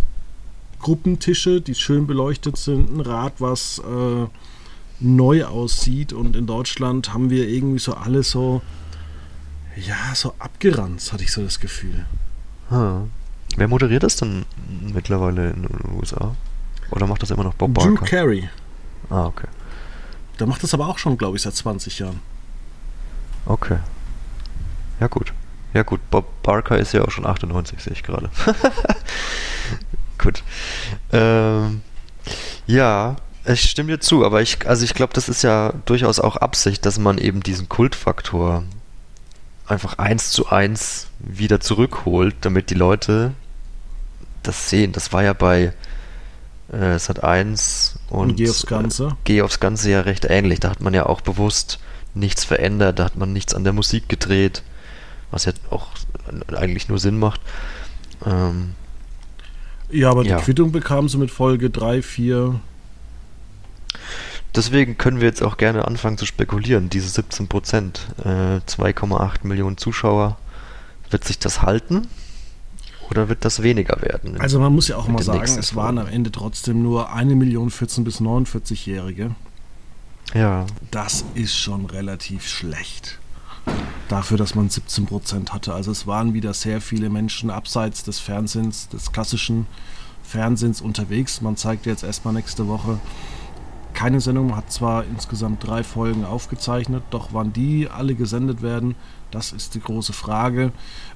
Gruppentische, 0.80 1.62
die 1.62 1.76
schön 1.76 2.08
beleuchtet 2.08 2.58
sind, 2.58 2.96
ein 2.96 3.02
Rad, 3.02 3.34
was 3.40 3.80
äh, 3.80 4.28
neu 5.00 5.46
aussieht. 5.46 6.14
Und 6.14 6.36
in 6.36 6.48
Deutschland 6.48 7.14
haben 7.14 7.30
wir 7.30 7.50
irgendwie 7.50 7.80
so 7.80 7.94
alles 7.96 8.32
so, 8.32 8.62
ja, 9.76 10.16
so 10.16 10.34
abgeranzt, 10.40 11.12
hatte 11.12 11.24
ich 11.24 11.32
so 11.32 11.44
das 11.44 11.60
Gefühl. 11.60 12.06
Hm. 12.70 13.12
Wer 13.58 13.68
moderiert 13.68 14.04
das 14.04 14.18
denn 14.18 14.46
mittlerweile 14.94 15.52
in 15.52 15.64
den 15.64 15.98
USA? 15.98 16.36
Oder 16.92 17.08
macht 17.08 17.22
das 17.22 17.32
immer 17.32 17.44
noch 17.44 17.54
Bob 17.54 17.74
Drew 17.74 17.96
Barker? 17.96 18.06
Carey. 18.06 18.50
Ah, 19.10 19.26
okay. 19.26 19.48
Der 20.40 20.48
macht 20.48 20.64
das 20.64 20.74
aber 20.74 20.88
auch 20.88 20.98
schon, 20.98 21.18
glaube 21.18 21.38
ich, 21.38 21.44
seit 21.44 21.56
20 21.56 22.00
Jahren. 22.00 22.20
Okay. 23.46 23.78
Ja, 25.00 25.08
gut. 25.08 25.34
Ja, 25.74 25.84
gut. 25.84 26.00
Bob 26.10 26.42
Barker 26.42 26.78
ist 26.78 26.94
ja 26.94 27.04
auch 27.04 27.12
schon 27.12 27.26
98, 27.26 27.82
sehe 27.82 27.94
ich 27.94 28.04
gerade. 28.04 28.30
gut. 30.18 30.44
Ähm, 31.12 31.82
ja, 32.66 33.18
ich 33.46 33.70
stimme 33.70 33.92
dir 33.92 34.00
zu, 34.00 34.26
aber 34.26 34.42
ich, 34.42 34.68
also 34.68 34.84
ich 34.84 34.94
glaube, 34.94 35.14
das 35.14 35.30
ist 35.30 35.44
ja 35.44 35.74
durchaus 35.86 36.20
auch 36.20 36.38
Absicht, 36.38 36.86
dass 36.86 36.98
man 36.98 37.18
eben 37.18 37.44
diesen 37.44 37.70
Kultfaktor 37.70 38.64
einfach 39.68 39.98
eins 39.98 40.32
zu 40.32 40.50
eins 40.50 41.08
wieder 41.20 41.60
zurückholt, 41.60 42.36
damit 42.42 42.70
die 42.70 42.76
Leute 42.76 43.34
das 44.44 44.70
sehen. 44.70 44.92
Das 44.92 45.12
war 45.14 45.24
ja 45.24 45.34
bei 45.34 45.74
äh, 46.72 47.00
Sat 47.00 47.24
1 47.24 48.00
und, 48.10 48.30
Und 48.30 48.36
Geh 48.38 48.50
aufs 48.50 48.66
Ganze. 48.66 49.08
Äh, 49.08 49.16
Geh 49.24 49.42
aufs 49.42 49.60
Ganze 49.60 49.92
ja 49.92 50.02
recht 50.02 50.26
ähnlich. 50.26 50.60
Da 50.60 50.70
hat 50.70 50.82
man 50.82 50.94
ja 50.94 51.06
auch 51.06 51.22
bewusst 51.22 51.80
nichts 52.16 52.44
verändert, 52.44 53.00
da 53.00 53.06
hat 53.06 53.16
man 53.18 53.34
nichts 53.34 53.54
an 53.54 53.64
der 53.64 53.74
Musik 53.74 54.10
gedreht, 54.10 54.64
was 55.32 55.46
ja 55.46 55.54
auch 55.70 55.90
eigentlich 56.56 56.90
nur 56.90 57.00
Sinn 57.00 57.20
macht. 57.20 57.42
Ähm, 58.26 58.72
Ja, 59.92 60.10
aber 60.10 60.26
Ja. 60.26 60.38
die 60.38 60.44
Quittung 60.44 60.72
bekamen 60.72 61.08
sie 61.10 61.18
mit 61.20 61.30
Folge 61.30 61.70
3, 61.70 62.02
4. 62.02 62.60
deswegen 64.56 64.98
können 64.98 65.20
wir 65.20 65.28
jetzt 65.28 65.44
auch 65.44 65.58
gerne 65.58 65.86
anfangen 65.86 66.18
zu 66.18 66.26
spekulieren. 66.26 66.90
Diese 66.90 67.10
17 67.10 67.48
Prozent, 67.48 68.08
äh, 68.24 68.62
2,8 68.66 69.46
Millionen 69.46 69.78
Zuschauer, 69.78 70.38
wird 71.12 71.24
sich 71.24 71.38
das 71.40 71.62
halten? 71.62 72.08
Oder 73.12 73.30
wird 73.30 73.46
das 73.46 73.62
weniger 73.62 74.02
werden? 74.02 74.40
Also 74.42 74.60
man 74.60 74.74
muss 74.74 74.88
ja 74.88 74.98
auch 74.98 75.08
mal 75.08 75.22
sagen, 75.22 75.58
es 75.60 75.76
waren 75.76 76.00
am. 76.00 76.08
Ende 76.08 76.32
trotzdem 76.32 76.82
nur 76.82 77.12
1 77.14 77.36
Million 77.36 77.70
14 77.70 78.04
bis 78.04 78.20
49-Jährige. 78.20 79.36
Ja, 80.34 80.66
Das 80.92 81.26
ist 81.36 81.56
schon 81.56 81.86
relativ 81.86 82.48
schlecht. 82.48 83.20
Dafür, 84.10 84.38
dass 84.38 84.54
man 84.54 84.70
17 84.70 85.06
Prozent 85.06 85.54
hatte. 85.54 85.74
Also 85.74 85.92
es 85.92 86.06
waren 86.06 86.34
wieder 86.34 86.54
sehr 86.54 86.82
viele 86.82 87.10
Menschen 87.10 87.50
abseits 87.50 88.04
des 88.04 88.20
Fernsehens, 88.20 88.88
des 88.90 89.12
klassischen 89.12 89.66
Fernsehens 90.24 90.82
unterwegs. 90.82 91.42
Man 91.42 91.58
zeigt 91.58 91.86
jetzt 91.86 92.04
erstmal 92.04 92.34
nächste 92.34 92.68
Woche 92.68 93.00
keine 93.96 94.22
Sendung. 94.22 94.56
Hat 94.56 94.72
zwar 94.72 95.06
insgesamt 95.06 95.66
drei 95.66 95.84
Folgen 95.84 96.26
aufgezeichnet, 96.26 97.04
doch 97.10 97.30
wann 97.32 97.54
die 97.54 97.90
alle 97.90 98.14
gesendet 98.14 98.62
werden, 98.62 98.96
das 99.32 99.52
ist 99.52 99.74
die 99.74 99.82
große 99.82 100.14
Frage. 100.14 100.72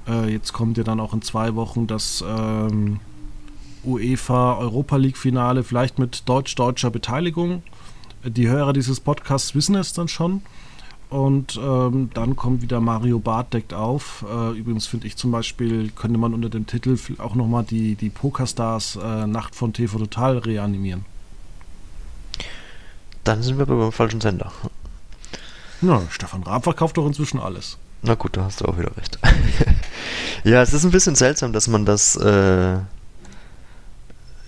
Äh, 0.07 0.31
jetzt 0.31 0.53
kommt 0.53 0.77
ja 0.77 0.83
dann 0.83 0.99
auch 0.99 1.13
in 1.13 1.21
zwei 1.21 1.55
Wochen 1.55 1.85
das 1.85 2.23
ähm, 2.27 2.99
UEFA 3.83 4.57
Europa 4.57 4.97
League 4.97 5.17
Finale, 5.17 5.63
vielleicht 5.63 5.99
mit 5.99 6.27
deutsch-deutscher 6.27 6.89
Beteiligung. 6.89 7.61
Die 8.23 8.49
Hörer 8.49 8.73
dieses 8.73 8.99
Podcasts 8.99 9.55
wissen 9.55 9.75
es 9.75 9.93
dann 9.93 10.07
schon. 10.07 10.41
Und 11.09 11.57
ähm, 11.57 12.11
dann 12.13 12.35
kommt 12.35 12.61
wieder 12.61 12.79
Mario 12.79 13.17
Barth 13.17 13.53
deckt 13.53 13.73
auf. 13.73 14.23
Äh, 14.29 14.57
übrigens 14.57 14.85
finde 14.85 15.07
ich 15.07 15.15
zum 15.15 15.31
Beispiel, 15.31 15.89
könnte 15.89 16.19
man 16.19 16.35
unter 16.35 16.49
dem 16.49 16.67
Titel 16.67 16.97
auch 17.17 17.33
nochmal 17.33 17.63
die, 17.63 17.95
die 17.95 18.09
Pokerstars 18.09 18.97
äh, 18.97 19.25
Nacht 19.25 19.55
von 19.55 19.73
TV 19.73 19.97
Total 19.97 20.37
reanimieren. 20.37 21.05
dann 23.23 23.41
sind 23.41 23.57
wir 23.57 23.65
beim 23.65 23.91
falschen 23.91 24.21
Sender. 24.21 24.51
Ja, 25.81 26.01
Stefan 26.11 26.43
Raab 26.43 26.63
verkauft 26.63 26.97
doch 26.97 27.07
inzwischen 27.07 27.39
alles. 27.39 27.77
Na 28.03 28.13
gut, 28.13 28.37
da 28.37 28.43
hast 28.43 28.61
du 28.61 28.65
auch 28.65 28.77
wieder 28.77 28.95
recht. 28.95 29.17
ja, 30.43 30.61
es 30.61 30.73
ist 30.73 30.83
ein 30.83 30.91
bisschen 30.91 31.15
seltsam, 31.15 31.53
dass 31.53 31.67
man 31.67 31.85
das 31.85 32.15
äh, 32.17 32.77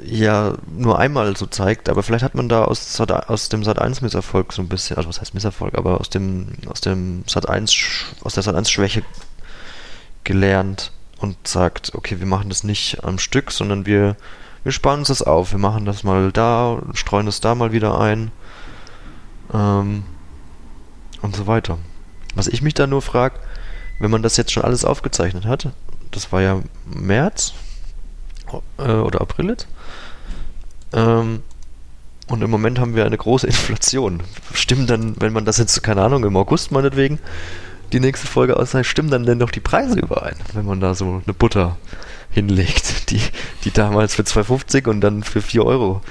ja 0.03 0.55
nur 0.71 0.97
einmal 0.99 1.35
so 1.37 1.45
zeigt, 1.45 1.89
aber 1.89 2.03
vielleicht 2.03 2.23
hat 2.23 2.35
man 2.35 2.49
da 2.49 2.63
aus, 2.65 2.93
Sat, 2.93 3.11
aus 3.11 3.49
dem 3.49 3.63
Sat 3.63 3.79
1 3.79 4.01
Misserfolg 4.01 4.53
so 4.53 4.61
ein 4.61 4.67
bisschen, 4.67 4.97
also 4.97 5.09
was 5.09 5.21
heißt 5.21 5.33
Misserfolg, 5.33 5.77
aber 5.77 5.99
aus 5.99 6.09
dem 6.09 6.47
aus 6.67 6.81
dem 6.81 7.23
Sat 7.27 7.47
1 7.47 7.71
Sch- 7.71 8.05
aus 8.23 8.33
der 8.33 8.43
Sat 8.43 8.55
1 8.55 8.69
Schwäche 8.69 9.03
gelernt 10.23 10.91
und 11.19 11.47
sagt, 11.47 11.93
okay, 11.95 12.19
wir 12.19 12.27
machen 12.27 12.49
das 12.49 12.63
nicht 12.63 13.03
am 13.03 13.19
Stück, 13.19 13.51
sondern 13.51 13.85
wir 13.85 14.15
wir 14.63 14.71
sparen 14.71 14.99
uns 14.99 15.07
das 15.07 15.23
auf, 15.23 15.51
wir 15.51 15.59
machen 15.59 15.85
das 15.85 16.03
mal 16.03 16.31
da, 16.31 16.79
streuen 16.93 17.27
es 17.27 17.41
da 17.41 17.55
mal 17.55 17.71
wieder 17.71 17.99
ein 17.99 18.31
ähm, 19.53 20.03
und 21.21 21.35
so 21.35 21.47
weiter. 21.47 21.79
Was 22.35 22.47
ich 22.47 22.61
mich 22.61 22.75
da 22.75 22.85
nur 22.87 23.01
frage, 23.01 23.39
wenn 23.99 24.11
man 24.11 24.21
das 24.21 24.37
jetzt 24.37 24.51
schon 24.51 24.63
alles 24.63 24.85
aufgezeichnet 24.85 25.45
hat, 25.45 25.69
das 26.11 26.31
war 26.31 26.41
ja 26.41 26.61
März 26.85 27.53
äh, 28.77 28.83
oder 28.91 29.21
April 29.21 29.49
jetzt, 29.49 29.67
ähm, 30.93 31.41
und 32.27 32.41
im 32.41 32.49
Moment 32.49 32.79
haben 32.79 32.95
wir 32.95 33.05
eine 33.05 33.17
große 33.17 33.47
Inflation. 33.47 34.21
Stimmen 34.53 34.87
dann, 34.87 35.15
wenn 35.19 35.33
man 35.33 35.45
das 35.45 35.57
jetzt, 35.57 35.83
keine 35.83 36.01
Ahnung, 36.01 36.23
im 36.23 36.37
August 36.37 36.71
meinetwegen, 36.71 37.19
die 37.91 37.99
nächste 37.99 38.27
Folge 38.27 38.55
auszeichnet, 38.55 38.85
stimmen 38.85 39.09
dann 39.09 39.25
denn 39.25 39.39
doch 39.39 39.51
die 39.51 39.59
Preise 39.59 39.99
überein, 39.99 40.35
wenn 40.53 40.65
man 40.65 40.79
da 40.79 40.95
so 40.95 41.21
eine 41.25 41.33
Butter 41.33 41.77
hinlegt, 42.29 43.09
die, 43.11 43.21
die 43.65 43.71
damals 43.71 44.15
für 44.15 44.21
2,50 44.21 44.87
und 44.87 45.01
dann 45.01 45.23
für 45.23 45.41
4 45.41 45.65
Euro. 45.65 46.01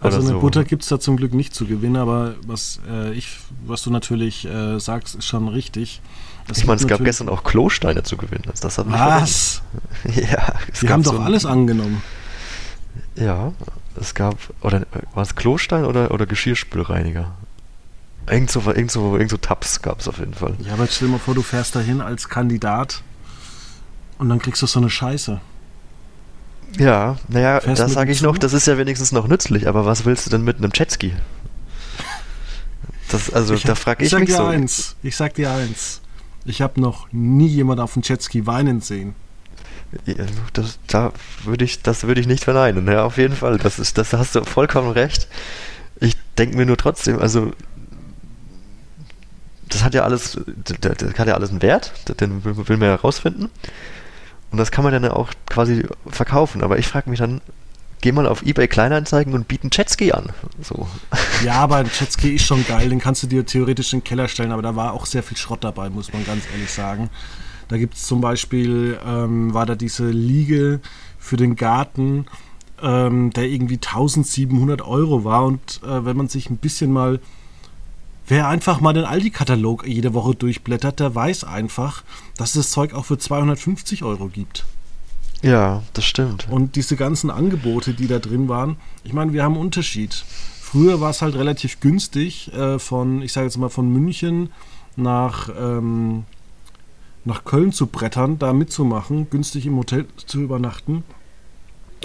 Also 0.00 0.18
eine 0.18 0.28
so. 0.28 0.40
Butter 0.40 0.64
gibt 0.64 0.82
es 0.82 0.88
da 0.88 1.00
zum 1.00 1.16
Glück 1.16 1.34
nicht 1.34 1.54
zu 1.54 1.66
gewinnen, 1.66 1.96
aber 1.96 2.34
was 2.46 2.80
äh, 2.88 3.12
ich, 3.12 3.36
was 3.64 3.82
du 3.82 3.90
natürlich 3.90 4.44
äh, 4.44 4.78
sagst, 4.78 5.16
ist 5.16 5.26
schon 5.26 5.48
richtig. 5.48 6.00
Ich 6.50 6.66
meine, 6.66 6.80
es 6.80 6.86
gab 6.86 7.04
gestern 7.04 7.28
auch 7.28 7.44
Klosteine 7.44 8.02
zu 8.04 8.16
gewinnen. 8.16 8.44
Also 8.48 8.62
das 8.62 8.78
hat 8.78 8.86
mich. 8.86 8.98
Was? 8.98 9.62
Ja, 10.14 10.54
es 10.72 10.80
gab 10.80 10.90
haben 10.90 11.02
doch 11.02 11.20
alles 11.20 11.44
angenommen. 11.44 12.02
Ja, 13.16 13.52
es 14.00 14.14
gab, 14.14 14.36
oder 14.60 14.86
war 15.14 15.22
es 15.22 15.34
Klostein 15.34 15.84
oder, 15.84 16.10
oder 16.10 16.26
Geschirrspülreiniger? 16.26 17.34
Irgend 18.30 18.50
so, 18.50 18.60
irgend 18.60 18.90
so, 18.90 19.14
irgend 19.16 19.30
so 19.30 19.36
Tabs 19.36 19.80
gab 19.80 20.00
es 20.00 20.08
auf 20.08 20.18
jeden 20.18 20.34
Fall. 20.34 20.54
Ja, 20.60 20.74
aber 20.74 20.84
jetzt 20.84 20.96
stell 20.96 21.08
dir 21.08 21.12
mal 21.12 21.18
vor, 21.18 21.34
du 21.34 21.42
fährst 21.42 21.74
dahin 21.74 22.00
als 22.00 22.28
Kandidat 22.28 23.02
und 24.18 24.28
dann 24.28 24.38
kriegst 24.38 24.60
du 24.60 24.66
so 24.66 24.80
eine 24.80 24.90
Scheiße. 24.90 25.40
Ja, 26.76 27.16
naja, 27.28 27.60
Fährst 27.60 27.80
da 27.80 27.86
mit 27.86 27.94
sage 27.94 28.12
ich 28.12 28.20
noch, 28.20 28.36
das 28.36 28.52
ist 28.52 28.66
ja 28.66 28.76
wenigstens 28.76 29.12
noch 29.12 29.26
nützlich, 29.26 29.66
aber 29.68 29.86
was 29.86 30.04
willst 30.04 30.26
du 30.26 30.30
denn 30.30 30.42
mit 30.42 30.58
einem 30.58 30.70
Jetski? 30.74 31.14
Das, 33.10 33.32
also, 33.32 33.56
da 33.56 33.74
frage 33.74 34.04
ich, 34.04 34.10
sag 34.10 34.20
mich 34.20 34.28
dir 34.28 34.36
so. 34.36 34.44
eins, 34.44 34.96
ich 35.02 35.16
sag 35.16 35.34
dir 35.34 35.50
eins. 35.50 36.02
Ich 36.44 36.60
habe 36.60 36.80
noch 36.80 37.08
nie 37.10 37.46
jemanden 37.46 37.82
auf 37.82 37.94
dem 37.94 38.02
Jetski 38.02 38.46
weinen 38.46 38.82
sehen. 38.82 39.14
Das, 40.52 40.78
da 40.86 41.12
würde 41.44 41.64
ich, 41.64 41.82
das 41.82 42.04
würde 42.04 42.20
ich 42.20 42.26
nicht 42.26 42.44
verneinen. 42.44 42.86
Ja, 42.86 43.04
auf 43.04 43.16
jeden 43.16 43.36
Fall. 43.36 43.58
Das 43.58 43.78
ist, 43.78 43.96
das 43.96 44.12
hast 44.12 44.34
du 44.34 44.44
vollkommen 44.44 44.90
recht. 44.90 45.28
Ich 46.00 46.14
denke 46.36 46.56
mir 46.56 46.66
nur 46.66 46.76
trotzdem, 46.76 47.18
also 47.18 47.52
das 49.68 49.84
hat 49.84 49.94
ja 49.94 50.02
alles, 50.02 50.38
das, 50.80 51.18
hat 51.18 51.28
ja 51.28 51.34
alles 51.34 51.50
einen 51.50 51.62
Wert, 51.62 51.92
den 52.20 52.44
will, 52.44 52.76
man 52.76 52.88
ja 52.88 52.94
rausfinden. 52.94 53.50
Und 54.50 54.58
das 54.58 54.70
kann 54.70 54.84
man 54.84 54.92
dann 54.92 55.10
auch 55.10 55.30
quasi 55.46 55.86
verkaufen. 56.06 56.62
Aber 56.62 56.78
ich 56.78 56.86
frage 56.86 57.10
mich 57.10 57.18
dann, 57.18 57.40
geh 58.00 58.12
mal 58.12 58.26
auf 58.26 58.42
eBay 58.42 58.68
Kleinanzeigen 58.68 59.34
und 59.34 59.48
bieten 59.48 59.70
Jetski 59.72 60.12
an. 60.12 60.30
So. 60.62 60.88
Ja, 61.44 61.54
aber 61.54 61.76
ein 61.76 61.90
Jetski 62.00 62.34
ist 62.34 62.46
schon 62.46 62.66
geil, 62.66 62.88
den 62.88 63.00
kannst 63.00 63.22
du 63.22 63.26
dir 63.26 63.44
theoretisch 63.44 63.92
in 63.92 64.00
den 64.00 64.04
Keller 64.04 64.28
stellen, 64.28 64.52
aber 64.52 64.62
da 64.62 64.76
war 64.76 64.92
auch 64.92 65.06
sehr 65.06 65.22
viel 65.22 65.36
Schrott 65.36 65.64
dabei, 65.64 65.90
muss 65.90 66.12
man 66.12 66.24
ganz 66.24 66.44
ehrlich 66.52 66.70
sagen. 66.70 67.10
Da 67.68 67.76
gibt 67.76 67.94
es 67.94 68.06
zum 68.06 68.20
Beispiel, 68.20 68.98
ähm, 69.06 69.52
war 69.54 69.66
da 69.66 69.74
diese 69.74 70.08
Liege 70.08 70.80
für 71.18 71.36
den 71.36 71.56
Garten, 71.56 72.26
ähm, 72.82 73.30
der 73.32 73.44
irgendwie 73.44 73.76
1700 73.76 74.82
Euro 74.82 75.24
war 75.24 75.44
und 75.44 75.80
äh, 75.82 76.04
wenn 76.04 76.16
man 76.16 76.28
sich 76.28 76.48
ein 76.50 76.56
bisschen 76.56 76.92
mal, 76.92 77.20
wer 78.26 78.48
einfach 78.48 78.80
mal 78.80 78.92
den 78.92 79.04
Aldi-Katalog 79.04 79.86
jede 79.86 80.14
Woche 80.14 80.34
durchblättert, 80.34 81.00
der 81.00 81.14
weiß 81.14 81.44
einfach, 81.44 82.02
dass 82.36 82.50
es 82.50 82.54
das 82.54 82.70
Zeug 82.70 82.94
auch 82.94 83.04
für 83.04 83.18
250 83.18 84.02
Euro 84.04 84.28
gibt. 84.28 84.64
Ja, 85.42 85.82
das 85.92 86.04
stimmt. 86.04 86.48
Und 86.50 86.76
diese 86.76 86.96
ganzen 86.96 87.30
Angebote, 87.30 87.94
die 87.94 88.08
da 88.08 88.18
drin 88.18 88.48
waren, 88.48 88.76
ich 89.04 89.12
meine, 89.12 89.32
wir 89.32 89.44
haben 89.44 89.54
einen 89.54 89.62
Unterschied. 89.62 90.24
Früher 90.60 91.00
war 91.00 91.10
es 91.10 91.22
halt 91.22 91.36
relativ 91.36 91.80
günstig, 91.80 92.52
äh, 92.52 92.78
von, 92.78 93.22
ich 93.22 93.32
sage 93.32 93.46
jetzt 93.46 93.56
mal, 93.56 93.68
von 93.68 93.90
München 93.90 94.50
nach, 94.96 95.48
ähm, 95.58 96.24
nach 97.28 97.44
Köln 97.44 97.72
zu 97.72 97.86
brettern, 97.86 98.38
da 98.38 98.52
mitzumachen, 98.52 99.28
günstig 99.30 99.66
im 99.66 99.76
Hotel 99.76 100.06
zu 100.26 100.40
übernachten. 100.40 101.04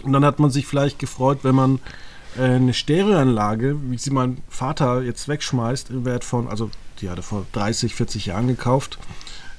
Und 0.03 0.11
dann 0.13 0.25
hat 0.25 0.39
man 0.39 0.51
sich 0.51 0.67
vielleicht 0.67 0.99
gefreut, 0.99 1.39
wenn 1.43 1.55
man 1.55 1.79
äh, 2.37 2.43
eine 2.43 2.73
Stereoanlage, 2.73 3.77
wie 3.89 3.97
sie 3.97 4.11
mein 4.11 4.39
Vater 4.49 5.01
jetzt 5.01 5.27
wegschmeißt, 5.27 5.89
im 5.91 6.05
Wert 6.05 6.25
von, 6.25 6.47
also 6.47 6.69
die 6.99 7.09
hat 7.09 7.17
er 7.17 7.23
vor 7.23 7.45
30, 7.53 7.95
40 7.95 8.25
Jahren 8.27 8.47
gekauft, 8.47 8.99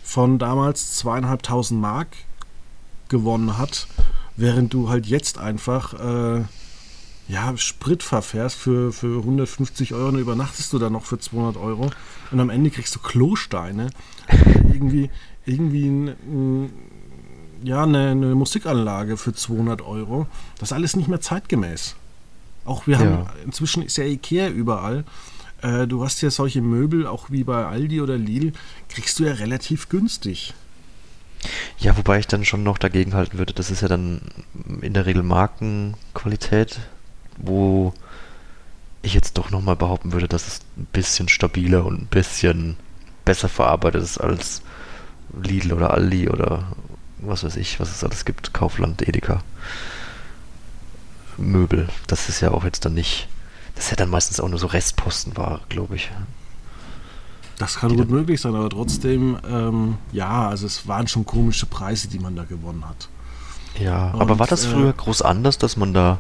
von 0.03 0.39
damals 0.39 0.97
zweieinhalbtausend 0.97 1.81
Mark 1.81 2.09
gewonnen 3.09 3.57
hat, 3.57 3.87
während 4.37 4.75
du 4.75 4.91
halt 4.91 5.07
jetzt 5.07 5.39
einfach 5.39 5.95
äh, 5.95 6.45
ja, 7.27 7.57
Sprit 7.57 8.03
verfährst 8.03 8.57
für, 8.57 8.93
für 8.93 9.21
150 9.21 9.95
Euro, 9.95 10.11
dann 10.11 10.21
übernachtest 10.21 10.73
du 10.75 10.79
da 10.79 10.91
noch 10.91 11.07
für 11.07 11.19
200 11.19 11.57
Euro 11.57 11.91
und 12.31 12.41
am 12.41 12.51
Ende 12.51 12.71
kriegst 12.71 12.95
du 12.95 13.01
Klosteine. 13.01 13.89
Irgendwie 14.75 15.11
irgendwie 15.47 15.87
ein, 15.87 16.09
ein, 16.09 16.73
ja, 17.63 17.83
eine, 17.83 18.11
eine 18.11 18.35
Musikanlage 18.35 19.17
für 19.17 19.33
200 19.35 19.83
Euro. 19.83 20.27
Das 20.59 20.71
ist 20.71 20.73
alles 20.73 20.97
nicht 20.97 21.09
mehr 21.09 21.21
zeitgemäß. 21.21 21.97
Auch 22.65 22.87
wir 22.87 22.99
haben, 22.99 23.11
Ja. 23.11 23.27
inzwischen 23.45 23.83
ist 23.83 23.97
ja 23.99 24.05
Ikea 24.05 24.49
überall. 24.49 25.05
Äh, 25.63 25.87
du 25.87 26.05
hast 26.05 26.21
ja 26.23 26.31
solche 26.31 26.61
Möbel, 26.63 27.07
auch 27.07 27.31
wie 27.31 27.45
bei 27.45 27.65
Aldi 27.67 28.01
oder 28.01 28.17
Lidl, 28.17 28.53
kriegst 28.89 29.19
du 29.19 29.25
ja 29.25 29.33
relativ 29.33 29.89
günstig. 29.89 30.55
Ja, 31.79 31.97
wobei 31.99 32.19
ich 32.19 32.27
dann 32.27 32.45
schon 32.47 32.63
noch 32.63 32.79
dagegen 32.79 33.13
halten 33.15 33.37
würde, 33.37 33.53
das 33.53 33.71
ist 33.71 33.83
ja 33.83 33.89
dann 33.89 34.23
in 34.81 34.95
der 34.95 35.05
Regel 35.05 35.23
Markenqualität, 35.23 36.81
wo 37.37 37.93
ich 39.03 39.13
jetzt 39.13 39.37
doch 39.37 39.51
nochmal 39.51 39.77
behaupten 39.77 40.13
würde, 40.13 40.29
dass 40.29 40.47
es 40.47 40.61
ein 40.79 40.87
bisschen 40.93 41.29
stabiler 41.29 41.85
und 41.85 42.01
ein 42.01 42.07
bisschen 42.07 42.77
besser 43.25 43.49
verarbeitet 43.49 44.03
ist 44.03 44.19
als 44.19 44.63
Lidl 45.43 45.73
oder 45.73 45.93
Aldi 45.93 46.29
oder 46.29 46.65
was 47.19 47.45
weiß 47.45 47.57
ich, 47.57 47.81
was 47.81 47.91
es 47.91 48.05
alles 48.05 48.25
gibt, 48.25 48.53
Kaufland, 48.53 49.07
Edeka. 49.07 49.43
Möbel, 51.37 51.89
das 52.07 52.29
ist 52.29 52.41
ja 52.41 52.53
auch 52.53 52.65
jetzt 52.65 52.85
dann 52.85 52.95
nicht, 52.95 53.29
das 53.75 53.87
ist 53.87 53.91
ja 53.91 53.97
dann 53.97 54.11
meistens 54.11 54.41
auch 54.41 54.49
nur 54.49 54.59
so 54.59 54.67
Restpostenware, 54.67 55.61
glaube 55.69 55.97
ich. 55.97 56.11
Das 57.59 57.77
kann 57.77 57.91
Die 57.91 57.97
gut 57.97 58.11
möglich 58.11 58.41
sein, 58.41 58.55
aber 58.55 58.69
trotzdem, 58.69 59.39
ähm, 59.49 59.97
ja, 60.13 60.49
also 60.49 60.67
es 60.67 60.87
waren 60.89 61.07
schon 61.07 61.25
komische 61.25 61.67
Preise, 61.67 62.09
die 62.09 62.19
man 62.19 62.37
da 62.37 62.45
gewonnen 62.45 62.85
hat. 62.89 63.09
Ja, 63.79 64.13
aber 64.13 64.33
Und, 64.33 64.39
war 64.39 64.47
das 64.47 64.65
äh, 64.65 64.69
früher 64.69 64.93
groß 64.93 65.23
anders, 65.23 65.59
dass 65.59 65.77
man 65.77 65.95
da, 65.95 66.19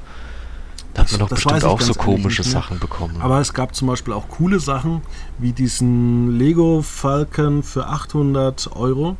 man 1.18 1.28
doch 1.28 1.34
bestimmt 1.34 1.64
auch 1.64 1.80
so 1.80 1.94
komische 1.94 2.42
mehr. 2.42 2.50
Sachen 2.50 2.78
bekommen. 2.78 3.16
Aber 3.20 3.40
es 3.40 3.52
gab 3.54 3.74
zum 3.74 3.88
Beispiel 3.88 4.12
auch 4.12 4.28
coole 4.28 4.60
Sachen, 4.60 5.02
wie 5.38 5.52
diesen 5.52 6.38
Lego 6.38 6.82
Falcon 6.82 7.62
für 7.62 7.86
800 7.86 8.76
Euro. 8.76 9.16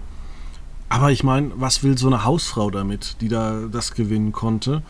Aber 0.89 1.11
ich 1.11 1.25
meine, 1.25 1.51
was 1.57 1.83
will 1.83 1.99
so 1.99 2.07
eine 2.07 2.25
Hausfrau 2.25 2.71
damit, 2.71 3.17
die 3.21 3.29
da 3.29 3.63
das 3.71 3.95
gewinnen 3.95 4.33
konnte? 4.33 4.83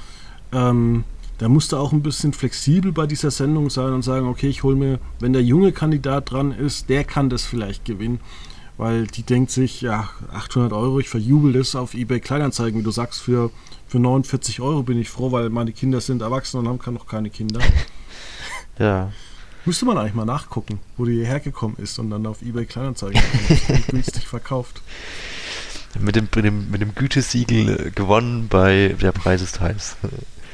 Ähm, 0.53 1.05
da 1.39 1.49
musste 1.49 1.79
auch 1.79 1.93
ein 1.93 2.03
bisschen 2.03 2.33
flexibel 2.33 2.93
bei 2.93 3.07
dieser 3.07 3.31
Sendung 3.31 3.69
sein 3.71 3.93
und 3.93 4.03
sagen, 4.03 4.29
okay, 4.29 4.49
ich 4.49 4.63
hole 4.63 4.77
mir, 4.77 5.01
wenn 5.19 5.33
der 5.33 5.43
junge 5.43 5.73
Kandidat 5.73 6.31
dran 6.31 6.53
ist, 6.53 6.89
der 6.89 7.05
kann 7.05 7.29
das 7.29 7.45
vielleicht 7.45 7.85
gewinnen. 7.85 8.21
Weil 8.77 9.07
die 9.07 9.23
denkt 9.23 9.51
sich, 9.51 9.81
ja, 9.81 10.09
800 10.33 10.73
Euro, 10.73 10.99
ich 10.99 11.09
verjubel 11.09 11.53
das 11.53 11.77
auf 11.77 11.95
eBay 11.95 12.21
Kleinanzeigen, 12.21 12.81
wie 12.81 12.85
du 12.85 12.91
sagst, 12.91 13.21
für, 13.21 13.51
für 13.95 14.01
49 14.01 14.61
Euro 14.61 14.83
bin 14.83 14.99
ich 14.99 15.09
froh, 15.09 15.31
weil 15.31 15.51
meine 15.51 15.71
Kinder 15.71 16.01
sind 16.01 16.21
erwachsen 16.21 16.59
und 16.59 16.67
haben 16.67 16.95
noch 16.95 17.07
keine 17.07 17.31
Kinder. 17.31 17.61
ja. 18.81 19.13
Müsste 19.65 19.85
man 19.85 19.97
eigentlich 19.97 20.15
mal 20.15 20.25
nachgucken, 20.25 20.81
wo 20.97 21.05
die 21.05 21.25
hergekommen 21.25 21.77
ist 21.77 22.01
und 22.01 22.11
dann 22.11 22.27
auf 22.27 22.43
eBay 22.43 22.67
Kleinanzeigen 22.67 23.23
günstig 23.87 24.27
verkauft. 24.27 24.83
Mit 26.01 26.17
dem, 26.17 26.27
mit 26.35 26.45
dem, 26.45 26.71
mit 26.73 26.81
dem 26.81 26.93
Gütesiegel 26.97 27.87
äh, 27.87 27.91
gewonnen 27.93 28.49
bei 28.49 28.97
Der 29.01 29.13
Preis 29.13 29.41
ist 29.41 29.61
heiß. 29.61 29.97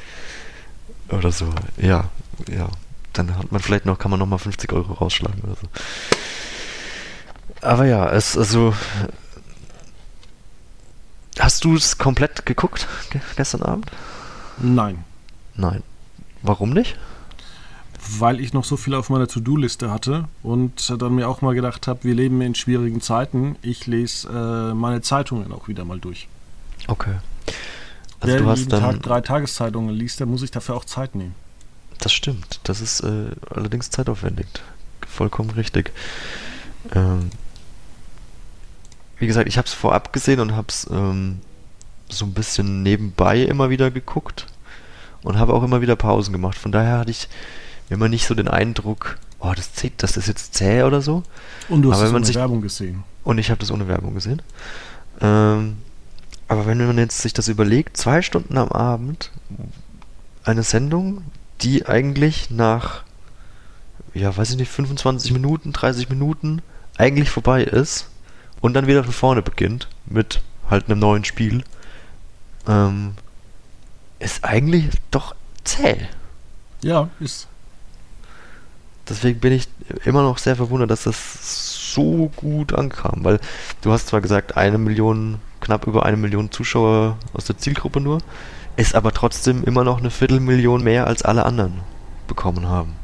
Oder 1.09 1.33
so. 1.33 1.51
Ja, 1.79 2.11
ja. 2.47 2.69
Dann 3.15 3.39
hat 3.39 3.51
man 3.51 3.63
vielleicht 3.63 3.87
noch, 3.87 3.99
kann 3.99 4.11
man 4.11 4.21
noch 4.21 4.27
mal 4.27 4.37
50 4.37 4.71
Euro 4.75 4.93
rausschlagen 4.93 5.41
oder 5.41 5.55
so. 5.55 5.67
Aber 7.63 7.87
ja, 7.87 8.11
es, 8.11 8.37
also. 8.37 8.75
Hast 11.41 11.65
du 11.65 11.75
es 11.75 11.99
komplett 11.99 12.47
geguckt 12.47 12.87
ge 13.11 13.21
gestern 13.37 13.63
Abend? 13.63 13.91
Nein, 14.59 15.05
Nein. 15.57 15.83
Warum 16.43 16.71
nicht? 16.71 16.97
weil 18.19 18.41
ich 18.41 18.53
noch 18.55 18.65
so 18.65 18.77
viel 18.77 18.95
auf 18.95 19.11
meiner 19.11 19.29
To-Do-Liste 19.29 19.91
hatte 19.91 20.27
und 20.43 20.91
dann 21.03 21.15
mir 21.15 21.29
auch 21.29 21.43
mal 21.43 21.55
gedacht 21.55 21.87
habe, 21.87 22.05
wir 22.05 22.15
leben 22.15 22.41
in 22.41 22.55
schwierigen 22.55 23.01
Zeiten. 23.01 23.57
Ich 23.63 23.87
lese 23.87 24.29
äh, 24.29 24.75
meine 24.75 25.03
Zeitungen 25.03 25.53
auch 25.53 25.69
wieder 25.69 25.85
mal 25.85 26.01
durch. 26.01 26.27
Okay. 26.89 27.17
Also 28.21 28.35
Wer 28.35 28.39
du 28.39 28.47
hast 28.49 28.59
jeden 28.61 28.71
dann. 28.71 28.81
Tag 28.81 29.03
drei 29.03 29.21
Tageszeitungen 29.21 29.95
liest, 29.95 30.19
der 30.19 30.27
muss 30.27 30.41
sich 30.41 30.51
dafür 30.51 30.77
auch 30.77 30.87
Zeit 30.87 31.15
nehmen. 31.15 31.35
Das 31.99 32.13
stimmt. 32.13 32.61
Das 32.65 32.81
ist 32.81 33.01
äh, 33.01 33.27
allerdings 33.51 33.91
zeitaufwendig. 33.91 34.47
Vollkommen 35.07 35.51
richtig. 35.51 35.93
Ähm, 36.95 37.31
wie 39.21 39.27
gesagt, 39.27 39.49
ich 39.49 39.57
habe 39.59 39.67
es 39.67 39.75
vorab 39.75 40.13
gesehen 40.13 40.41
und 40.41 40.57
habe 40.57 40.67
es 40.69 40.89
ähm, 40.91 41.39
so 42.09 42.25
ein 42.25 42.33
bisschen 42.33 42.83
nebenbei 42.83 43.41
immer 43.43 43.71
wieder 43.71 43.91
geguckt 43.91 44.47
und 45.23 45.39
habe 45.39 45.55
auch 45.55 45.63
immer 45.63 45.81
wieder 45.81 45.95
Pausen 45.95 46.33
gemacht. 46.33 46.59
Von 46.59 46.73
daher 46.73 46.99
hatte 46.99 47.11
ich 47.13 47.29
immer 47.91 48.09
nicht 48.09 48.27
so 48.27 48.35
den 48.35 48.49
Eindruck, 48.49 49.19
oh, 49.39 49.53
das 49.55 49.75
zählt, 49.75 50.03
das 50.03 50.17
ist 50.17 50.27
jetzt 50.27 50.55
zäh 50.55 50.83
oder 50.83 51.03
so. 51.03 51.23
Und 51.69 51.83
du 51.83 51.93
hast 51.93 52.01
es 52.01 52.11
der 52.11 52.25
sich- 52.25 52.37
Werbung 52.37 52.63
gesehen. 52.63 53.05
Und 53.23 53.39
ich 53.39 53.51
habe 53.51 53.61
das 53.61 53.71
ohne 53.71 53.87
Werbung 53.87 54.15
gesehen. 54.15 54.43
Ähm, 55.21 55.77
aber 56.49 56.67
wenn 56.67 56.85
man 56.85 56.99
jetzt 56.99 57.21
sich 57.21 57.33
das 57.33 57.49
überlegt, 57.49 57.97
zwei 57.97 58.23
Stunden 58.23 58.57
am 58.57 58.71
Abend, 58.71 59.31
eine 60.43 60.63
Sendung, 60.63 61.23
die 61.61 61.87
eigentlich 61.87 62.51
nach, 62.51 63.03
ja, 64.15 64.35
weiß 64.35 64.51
ich 64.51 64.57
nicht, 64.57 64.71
25 64.73 65.33
Minuten, 65.33 65.73
30 65.73 66.09
Minuten 66.09 66.63
eigentlich 66.97 67.31
vorbei 67.31 67.63
ist 67.63 68.10
und 68.61 68.75
dann 68.75 68.87
wieder 68.87 69.05
von 69.05 69.13
vorne 69.13 69.43
beginnt 69.43 69.89
mit 70.07 70.43
halt 70.69 70.87
einem 70.87 70.99
neuen 70.99 71.25
Spiel, 71.25 71.65
ähm, 72.69 73.15
ist 74.19 74.45
eigentlich 74.45 74.91
doch 75.11 75.35
zäh. 75.65 76.09
Ja, 76.83 77.09
ist. 77.21 77.49
Deswegen 79.09 79.41
bin 79.41 79.53
ich 79.53 79.69
immer 80.05 80.23
noch 80.23 80.39
sehr 80.39 80.57
verwundert, 80.57 80.91
dass 80.91 81.03
das 81.03 81.93
so 81.93 82.31
gut 82.37 82.73
ankam, 82.73 83.25
weil 83.25 83.41
du 83.83 83.91
hast 83.91 84.07
zwar 84.07 84.21
gesagt, 84.21 84.57
eine 84.57 84.79
Million, 84.79 85.41
knapp 85.61 85.87
über 85.87 86.07
eine 86.07 86.17
Million 86.17 86.53
Zuschauer 86.53 87.19
aus 87.33 87.47
der 87.47 87.59
Zielgruppe 87.59 88.01
nur, 88.01 88.19
ist 88.77 88.95
aber 88.95 89.13
trotzdem 89.13 89.65
immer 89.65 89.83
noch 89.83 89.99
eine 89.99 90.11
Viertelmillion 90.11 90.85
mehr 90.85 91.09
als 91.09 91.23
alle 91.23 91.45
anderen 91.45 91.81
bekommen 92.29 92.69
haben. 92.69 92.95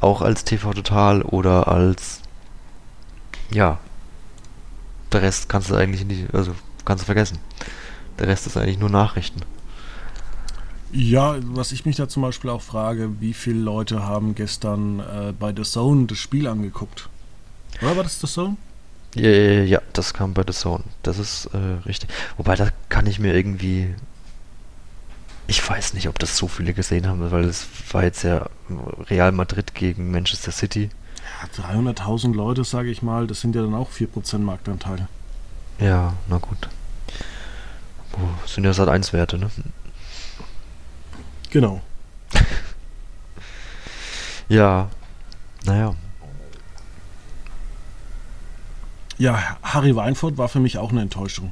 Auch 0.00 0.20
als 0.20 0.42
TV 0.42 0.72
Total 0.74 1.22
oder 1.22 1.68
als, 1.68 2.20
ja, 3.50 3.78
der 5.14 5.22
Rest 5.22 5.48
kannst 5.48 5.70
du 5.70 5.74
eigentlich 5.74 6.04
nicht, 6.04 6.34
also 6.34 6.54
kannst 6.84 7.02
du 7.02 7.06
vergessen. 7.06 7.38
Der 8.18 8.28
Rest 8.28 8.46
ist 8.46 8.56
eigentlich 8.56 8.78
nur 8.78 8.90
Nachrichten. 8.90 9.40
Ja, 10.92 11.36
was 11.42 11.72
ich 11.72 11.86
mich 11.86 11.96
da 11.96 12.08
zum 12.08 12.22
Beispiel 12.22 12.50
auch 12.50 12.62
frage, 12.62 13.20
wie 13.20 13.34
viele 13.34 13.58
Leute 13.58 14.04
haben 14.04 14.34
gestern 14.34 15.00
äh, 15.00 15.32
bei 15.36 15.52
The 15.54 15.62
Zone 15.62 16.06
das 16.06 16.18
Spiel 16.18 16.46
angeguckt? 16.46 17.08
Oder 17.82 17.96
war 17.96 18.04
das 18.04 18.20
The 18.20 18.28
Zone? 18.28 18.56
Ja, 19.16 19.28
ja, 19.30 19.62
ja, 19.62 19.82
das 19.92 20.14
kam 20.14 20.34
bei 20.34 20.42
The 20.46 20.52
Zone. 20.52 20.84
Das 21.02 21.18
ist 21.18 21.46
äh, 21.46 21.86
richtig. 21.86 22.10
Wobei, 22.36 22.54
da 22.54 22.68
kann 22.88 23.06
ich 23.06 23.18
mir 23.18 23.34
irgendwie. 23.34 23.94
Ich 25.46 25.68
weiß 25.68 25.94
nicht, 25.94 26.08
ob 26.08 26.18
das 26.18 26.36
so 26.36 26.48
viele 26.48 26.74
gesehen 26.74 27.06
haben, 27.06 27.30
weil 27.30 27.44
es 27.44 27.66
war 27.90 28.02
jetzt 28.04 28.22
ja 28.22 28.48
Real 29.10 29.32
Madrid 29.32 29.74
gegen 29.74 30.10
Manchester 30.10 30.52
City. 30.52 30.90
Ja, 31.56 31.64
300.000 31.64 32.34
Leute, 32.34 32.64
sage 32.64 32.90
ich 32.90 33.02
mal, 33.02 33.26
das 33.26 33.40
sind 33.40 33.54
ja 33.54 33.62
dann 33.62 33.74
auch 33.74 33.90
4% 33.90 34.38
Marktanteil. 34.38 35.08
Ja, 35.78 36.14
na 36.28 36.38
gut. 36.38 36.68
Oh, 38.12 38.46
sind 38.46 38.64
ja 38.64 38.72
Sat 38.72 38.88
1 38.88 39.12
Werte, 39.12 39.38
ne? 39.38 39.50
Genau. 41.50 41.80
Ja. 44.46 44.90
Naja. 45.64 45.94
Ja, 49.16 49.56
Harry 49.62 49.96
Weinfurt 49.96 50.36
war 50.36 50.48
für 50.48 50.60
mich 50.60 50.76
auch 50.76 50.90
eine 50.90 51.00
Enttäuschung. 51.00 51.50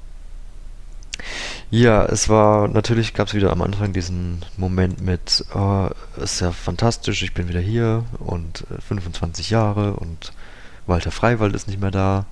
Ja, 1.72 2.04
es 2.04 2.28
war, 2.28 2.68
natürlich 2.68 3.14
gab 3.14 3.28
es 3.28 3.34
wieder 3.34 3.50
am 3.50 3.62
Anfang 3.62 3.94
diesen 3.94 4.44
Moment 4.58 5.00
mit, 5.00 5.42
oh, 5.54 5.88
ist 6.22 6.40
ja 6.42 6.52
fantastisch, 6.52 7.22
ich 7.22 7.32
bin 7.32 7.48
wieder 7.48 7.60
hier 7.60 8.04
und 8.18 8.66
äh, 8.70 8.78
25 8.82 9.48
Jahre 9.48 9.94
und 9.94 10.34
Walter 10.86 11.10
Freiwald 11.10 11.54
ist 11.54 11.68
nicht 11.68 11.80
mehr 11.80 11.90
da. 11.90 12.26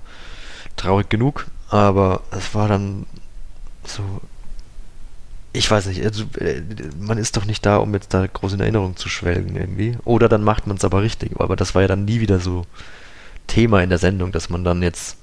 Traurig 0.77 1.09
genug, 1.09 1.47
aber 1.71 2.21
es 2.33 2.55
war 2.55 2.69
dann 2.69 3.07
so, 3.87 4.03
ich 5.55 5.71
weiß 5.71 5.87
nicht, 5.87 6.05
also, 6.05 6.25
äh, 6.39 6.61
man 6.99 7.17
ist 7.17 7.39
doch 7.39 7.47
nicht 7.47 7.65
da, 7.65 7.79
um 7.79 7.95
jetzt 7.95 8.13
da 8.13 8.27
groß 8.27 8.53
in 8.53 8.61
Erinnerung 8.61 8.97
zu 8.97 9.09
schwelgen 9.09 9.57
irgendwie. 9.57 9.97
Oder 10.05 10.29
dann 10.29 10.45
macht 10.45 10.67
man 10.67 10.77
es 10.77 10.85
aber 10.85 11.01
richtig, 11.01 11.41
aber 11.41 11.57
das 11.57 11.75
war 11.75 11.81
ja 11.81 11.89
dann 11.89 12.05
nie 12.05 12.21
wieder 12.21 12.41
so 12.41 12.67
Thema 13.47 13.83
in 13.83 13.89
der 13.89 13.99
Sendung, 13.99 14.33
dass 14.33 14.51
man 14.51 14.65
dann 14.65 14.83
jetzt 14.83 15.17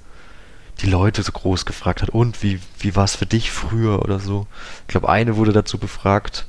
die 0.80 0.90
Leute 0.90 1.22
so 1.22 1.32
groß 1.32 1.66
gefragt 1.66 2.02
hat, 2.02 2.10
und 2.10 2.42
wie, 2.42 2.60
wie 2.78 2.94
war 2.94 3.04
es 3.04 3.16
für 3.16 3.26
dich 3.26 3.50
früher 3.50 4.02
oder 4.02 4.20
so. 4.20 4.46
Ich 4.82 4.88
glaube, 4.88 5.08
eine 5.08 5.36
wurde 5.36 5.52
dazu 5.52 5.78
befragt. 5.78 6.46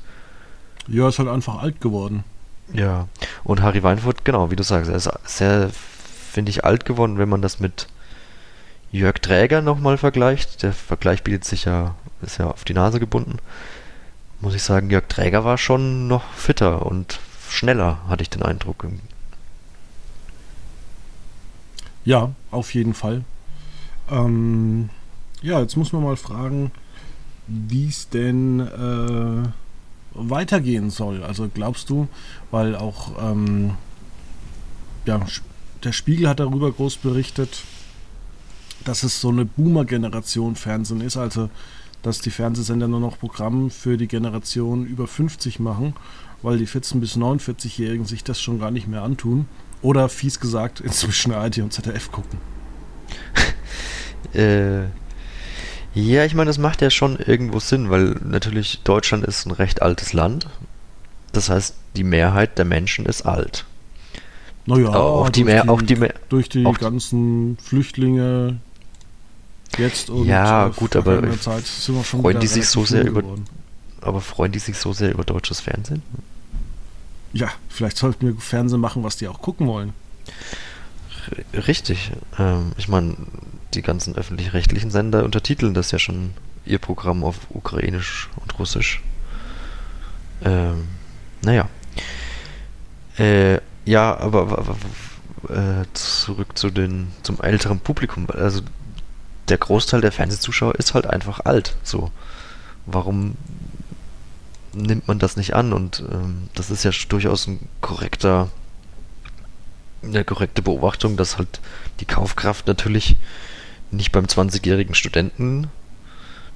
Ja, 0.87 1.09
ist 1.09 1.19
halt 1.19 1.29
einfach 1.29 1.61
alt 1.61 1.81
geworden. 1.81 2.23
Ja. 2.73 3.07
Und 3.43 3.61
Harry 3.61 3.81
Weinfurt, 3.81 4.25
genau, 4.25 4.51
wie 4.51 4.55
du 4.55 4.63
sagst, 4.63 4.89
er 4.89 4.97
ist 4.97 5.09
sehr, 5.25 5.69
finde 6.31 6.51
ich, 6.51 6.63
alt 6.63 6.85
geworden, 6.85 7.17
wenn 7.17 7.29
man 7.29 7.41
das 7.41 7.59
mit 7.59 7.87
Jörg 8.91 9.19
Träger 9.19 9.61
nochmal 9.61 9.97
vergleicht. 9.97 10.63
Der 10.63 10.73
Vergleich 10.73 11.23
bietet 11.23 11.45
sich 11.45 11.65
ja, 11.65 11.95
ist 12.21 12.37
ja 12.37 12.47
auf 12.47 12.63
die 12.63 12.73
Nase 12.73 12.99
gebunden. 12.99 13.37
muss 14.41 14.55
ich 14.55 14.63
sagen, 14.63 14.89
Jörg 14.89 15.07
Träger 15.07 15.43
war 15.43 15.57
schon 15.57 16.07
noch 16.07 16.23
fitter 16.33 16.85
und 16.85 17.19
schneller, 17.49 17.99
hatte 18.07 18.21
ich 18.21 18.29
den 18.29 18.43
Eindruck. 18.43 18.85
Ja, 22.05 22.31
auf 22.51 22.73
jeden 22.73 22.93
Fall. 22.93 23.23
Ähm, 24.11 24.89
ja, 25.41 25.59
jetzt 25.59 25.77
muss 25.77 25.93
man 25.93 26.03
mal 26.03 26.17
fragen, 26.17 26.71
wie 27.47 27.87
es 27.87 28.09
denn 28.09 28.59
äh, 28.59 29.49
weitergehen 30.13 30.89
soll. 30.89 31.23
Also 31.23 31.49
glaubst 31.53 31.89
du, 31.89 32.07
weil 32.51 32.75
auch 32.75 33.11
ähm, 33.31 33.75
ja, 35.05 35.25
der 35.83 35.91
Spiegel 35.91 36.27
hat 36.27 36.39
darüber 36.39 36.71
groß 36.71 36.97
berichtet, 36.97 37.63
dass 38.85 39.03
es 39.03 39.21
so 39.21 39.29
eine 39.29 39.45
Boomer-Generation 39.45 40.55
Fernsehen 40.55 41.01
ist, 41.01 41.17
also 41.17 41.49
dass 42.01 42.19
die 42.19 42.31
Fernsehsender 42.31 42.87
nur 42.87 42.99
noch 42.99 43.19
Programm 43.19 43.69
für 43.69 43.97
die 43.97 44.07
Generation 44.07 44.85
über 44.85 45.07
50 45.07 45.59
machen, 45.59 45.95
weil 46.41 46.57
die 46.57 46.67
14- 46.67 46.99
bis 46.99 47.17
49-Jährigen 47.17 48.05
sich 48.05 48.23
das 48.23 48.39
schon 48.39 48.59
gar 48.59 48.71
nicht 48.71 48.87
mehr 48.87 49.03
antun. 49.03 49.47
Oder 49.81 50.09
fies 50.09 50.39
gesagt, 50.39 50.79
inzwischen 50.81 51.33
ARD 51.33 51.59
und 51.59 51.73
ZDF 51.73 52.11
gucken. 52.11 52.39
Äh, 54.33 54.83
ja, 55.95 56.23
ich 56.25 56.35
meine, 56.35 56.49
das 56.49 56.57
macht 56.57 56.81
ja 56.81 56.89
schon 56.89 57.17
irgendwo 57.17 57.59
Sinn, 57.59 57.89
weil 57.89 58.15
natürlich 58.23 58.81
Deutschland 58.83 59.25
ist 59.25 59.45
ein 59.45 59.51
recht 59.51 59.81
altes 59.81 60.13
Land. 60.13 60.47
Das 61.31 61.49
heißt, 61.49 61.75
die 61.95 62.03
Mehrheit 62.03 62.57
der 62.57 62.65
Menschen 62.65 63.05
ist 63.05 63.23
alt. 63.23 63.65
Naja, 64.65 64.89
Aber 64.89 65.03
auch 65.03 65.29
die 65.29 65.43
durch 65.43 65.53
Mehr, 65.53 65.69
auch 65.69 65.81
die 65.81 65.95
Mehr, 65.95 66.13
durch 66.29 66.47
die 66.49 66.63
ganzen 66.63 67.57
Flüchtlinge 67.63 68.59
jetzt 69.77 70.09
und 70.09 70.27
Ja, 70.27 70.67
äh, 70.67 70.71
gut, 70.71 70.95
aber 70.95 71.21
Zeit 71.39 71.65
sind 71.65 71.95
wir 71.95 72.03
schon 72.03 72.21
freuen 72.21 72.39
die 72.39 72.47
sich 72.47 72.67
so 72.67 72.85
sehr 72.85 73.05
über- 73.05 73.21
geworden. 73.21 73.45
aber 74.01 74.21
freuen 74.21 74.51
die 74.51 74.59
sich 74.59 74.77
so 74.77 74.93
sehr 74.93 75.11
über 75.11 75.23
deutsches 75.23 75.59
Fernsehen? 75.59 76.03
Ja, 77.33 77.49
vielleicht 77.69 77.97
sollten 77.97 78.27
wir 78.27 78.35
Fernsehen 78.39 78.79
machen, 78.81 79.03
was 79.03 79.17
die 79.17 79.27
auch 79.27 79.41
gucken 79.41 79.67
wollen. 79.67 79.93
R- 81.53 81.67
Richtig. 81.67 82.11
Ähm, 82.37 82.71
ich 82.77 82.87
meine, 82.87 83.15
die 83.73 83.81
ganzen 83.81 84.15
öffentlich-rechtlichen 84.15 84.91
Sender 84.91 85.23
untertiteln 85.23 85.73
das 85.73 85.91
ja 85.91 85.99
schon 85.99 86.33
ihr 86.65 86.79
Programm 86.79 87.23
auf 87.23 87.35
Ukrainisch 87.49 88.29
und 88.41 88.57
Russisch. 88.59 89.01
Ähm, 90.43 90.87
naja. 91.41 91.67
Äh, 93.17 93.59
ja, 93.85 94.17
aber 94.17 94.67
w- 94.67 95.53
äh, 95.53 95.85
zurück 95.93 96.57
zu 96.57 96.69
den, 96.69 97.11
zum 97.23 97.41
älteren 97.41 97.79
Publikum. 97.79 98.27
Also 98.29 98.61
der 99.47 99.57
Großteil 99.57 100.01
der 100.01 100.11
Fernsehzuschauer 100.11 100.75
ist 100.75 100.93
halt 100.93 101.07
einfach 101.07 101.41
alt. 101.41 101.75
So. 101.83 102.11
Warum 102.85 103.35
nimmt 104.73 105.07
man 105.07 105.19
das 105.19 105.37
nicht 105.37 105.55
an? 105.55 105.73
Und 105.73 106.03
ähm, 106.11 106.49
das 106.55 106.69
ist 106.71 106.83
ja 106.83 106.91
durchaus 107.09 107.47
ein 107.47 107.67
korrekter 107.81 108.49
eine 110.01 110.23
korrekte 110.23 110.61
Beobachtung, 110.61 111.17
dass 111.17 111.37
halt 111.37 111.59
die 111.99 112.05
Kaufkraft 112.05 112.67
natürlich 112.67 113.17
nicht 113.91 114.11
beim 114.11 114.25
20-jährigen 114.25 114.95
Studenten 114.95 115.67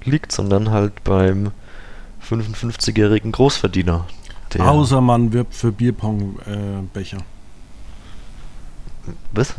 liegt, 0.04 0.32
sondern 0.32 0.72
halt 0.72 1.04
beim 1.04 1.52
55-jährigen 2.28 3.32
Großverdiener. 3.32 4.06
Der, 4.54 4.70
Außer 4.70 5.02
man 5.02 5.34
wirbt 5.34 5.56
für 5.56 5.72
Bierpongbecher. 5.72 7.18
Was? 9.32 9.54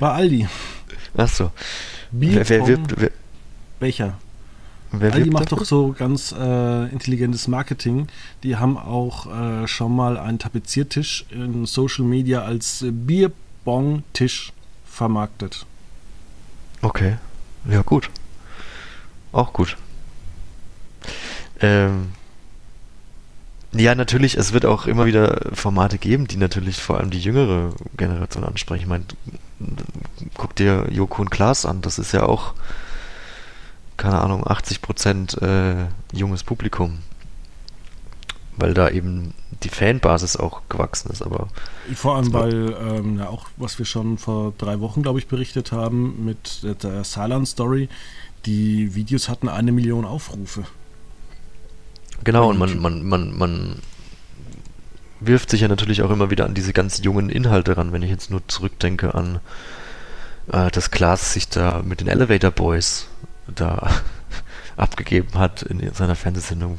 Bei 0.00 0.10
Aldi. 0.10 0.48
Achso. 1.16 1.50
Wer, 2.10 2.48
wer 2.48 2.66
wirbt. 2.66 2.94
Wer, 2.96 3.10
Becher. 3.80 4.18
wer 4.92 5.12
Aldi 5.12 5.30
macht 5.30 5.46
dafür? 5.46 5.58
doch 5.58 5.64
so 5.64 5.94
ganz 5.96 6.32
äh, 6.32 6.88
intelligentes 6.90 7.48
Marketing. 7.48 8.06
Die 8.42 8.56
haben 8.56 8.78
auch 8.78 9.26
äh, 9.26 9.66
schon 9.66 9.94
mal 9.94 10.16
einen 10.16 10.38
Tapeziertisch 10.38 11.26
in 11.30 11.66
Social 11.66 12.04
Media 12.04 12.42
als 12.42 12.82
äh, 12.82 12.90
Bierbong-Tisch 12.90 14.52
vermarktet. 14.94 15.66
Okay. 16.80 17.16
Ja, 17.68 17.82
gut. 17.82 18.10
Auch 19.32 19.52
gut. 19.52 19.76
Ähm, 21.60 22.12
ja, 23.72 23.94
natürlich, 23.94 24.36
es 24.36 24.52
wird 24.52 24.64
auch 24.64 24.86
immer 24.86 25.06
wieder 25.06 25.50
Formate 25.52 25.98
geben, 25.98 26.28
die 26.28 26.36
natürlich 26.36 26.80
vor 26.80 26.98
allem 26.98 27.10
die 27.10 27.18
jüngere 27.18 27.72
Generation 27.96 28.44
ansprechen. 28.44 28.82
Ich 28.82 28.88
meine, 28.88 29.04
guck 30.36 30.54
dir 30.54 30.86
Joko 30.90 31.22
und 31.22 31.30
Klaas 31.30 31.66
an, 31.66 31.80
das 31.80 31.98
ist 31.98 32.12
ja 32.12 32.22
auch, 32.24 32.54
keine 33.96 34.20
Ahnung, 34.20 34.44
80% 34.44 35.42
äh, 35.42 35.86
junges 36.12 36.44
Publikum. 36.44 37.00
Weil 38.56 38.72
da 38.74 38.88
eben 38.88 39.34
die 39.62 39.68
Fanbasis 39.68 40.36
auch 40.36 40.62
gewachsen 40.68 41.10
ist, 41.10 41.22
aber 41.22 41.48
Vor 41.94 42.16
allem, 42.16 42.32
weil 42.32 42.76
ähm, 42.80 43.18
ja 43.18 43.28
auch, 43.28 43.46
was 43.56 43.78
wir 43.78 43.86
schon 43.86 44.18
vor 44.18 44.52
drei 44.58 44.80
Wochen, 44.80 45.02
glaube 45.02 45.18
ich, 45.18 45.26
berichtet 45.26 45.72
haben 45.72 46.24
mit 46.24 46.62
der- 46.62 46.74
der 46.74 47.04
Saarland-Story, 47.04 47.88
die 48.46 48.94
Videos 48.94 49.28
hatten 49.28 49.48
eine 49.48 49.72
Million 49.72 50.04
Aufrufe. 50.04 50.64
Genau, 52.22 52.48
und 52.50 52.58
man, 52.58 52.78
man, 52.78 53.02
man, 53.04 53.36
man 53.36 53.76
wirft 55.20 55.50
sich 55.50 55.62
ja 55.62 55.68
natürlich 55.68 56.02
auch 56.02 56.10
immer 56.10 56.30
wieder 56.30 56.44
an 56.44 56.54
diese 56.54 56.72
ganz 56.72 57.02
jungen 57.02 57.28
Inhalte 57.30 57.76
ran, 57.76 57.92
wenn 57.92 58.02
ich 58.02 58.10
jetzt 58.10 58.30
nur 58.30 58.46
zurückdenke 58.48 59.14
an 59.14 59.40
äh, 60.52 60.70
dass 60.70 60.90
Klaas 60.90 61.32
sich 61.32 61.48
da 61.48 61.82
mit 61.84 62.00
den 62.00 62.08
Elevator 62.08 62.50
Boys 62.50 63.06
da 63.54 63.90
abgegeben 64.76 65.38
hat 65.38 65.62
in 65.62 65.92
seiner 65.94 66.16
Fernsehsendung, 66.16 66.78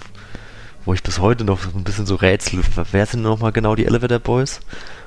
wo 0.86 0.94
ich 0.94 1.04
bis 1.04 1.20
heute 1.20 1.44
noch 1.44 1.74
ein 1.74 1.84
bisschen 1.84 2.06
so 2.06 2.16
rätsel, 2.16 2.62
wer 2.92 3.06
sind 3.06 3.24
nochmal 3.24 3.52
genau 3.52 3.76
die 3.76 3.86
Elevator 3.86 4.20
Boys? 4.20 4.60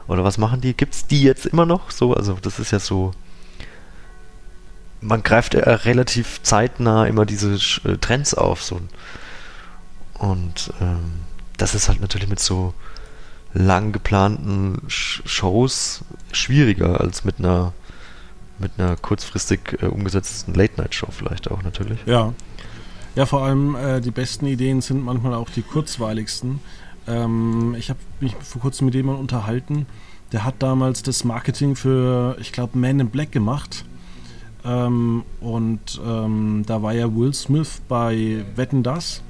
Oder 0.09 0.25
was 0.25 0.39
machen 0.39 0.61
die? 0.61 0.75
Gibt's 0.75 1.07
die 1.07 1.23
jetzt 1.23 1.47
immer 1.47 1.67
noch? 1.67 1.91
So, 1.91 2.15
also 2.15 2.37
das 2.41 2.59
ist 2.59 2.71
ja 2.73 2.79
so. 2.79 3.13
Man 5.01 5.23
greift 5.23 5.55
äh, 5.55 5.71
relativ 5.71 6.43
zeitnah 6.43 7.07
immer 7.07 7.25
diese 7.25 7.55
äh, 7.85 7.97
Trends 7.99 8.35
auf, 8.35 8.65
so. 8.65 8.81
Und 10.15 10.73
ähm, 10.81 11.21
das 11.57 11.75
ist 11.75 11.89
halt 11.89 12.01
natürlich 12.01 12.29
mit 12.29 12.41
so 12.41 12.75
lang 13.55 13.93
geplanten 13.93 14.83
Sh 14.89 15.23
Shows 15.25 16.05
schwieriger 16.33 17.01
als 17.01 17.25
mit 17.25 17.39
einer 17.39 17.73
mit 18.59 18.73
einer 18.77 18.97
kurzfristig 18.97 19.79
äh, 19.81 19.87
umgesetzten 19.87 20.55
Late-Night-Show 20.55 21.09
vielleicht 21.11 21.49
auch 21.51 21.63
natürlich. 21.63 22.01
Ja. 22.07 22.35
Ja, 23.19 23.27
vor 23.27 23.43
allem 23.43 23.75
äh, 23.75 24.01
die 24.01 24.13
besten 24.13 24.47
Ideen 24.47 24.81
sind 24.81 25.05
manchmal 25.05 25.35
auch 25.35 25.51
die 25.51 25.63
kurzweiligsten. 25.63 26.61
Ähm, 27.09 27.75
ich 27.77 27.91
habe 27.91 27.99
mich 28.21 28.37
vor 28.37 28.61
kurzem 28.61 28.85
mit 28.85 28.95
jemandem 28.95 29.23
unterhalten, 29.23 29.87
der 30.31 30.45
hat 30.45 30.55
damals 30.61 31.03
das 31.03 31.25
Marketing 31.25 31.75
für, 31.75 32.37
ich 32.39 32.53
glaube, 32.53 32.79
Man 32.79 33.01
in 33.01 33.11
Black 33.11 33.33
gemacht. 33.33 33.85
Ähm, 34.65 35.25
und 35.41 36.01
ähm, 36.07 36.63
da 36.65 36.81
war 36.81 36.93
ja 36.93 37.13
Will 37.13 37.35
Smith 37.35 37.83
bei 37.89 38.45
Wetten 38.55 38.85
Das. 38.85 39.21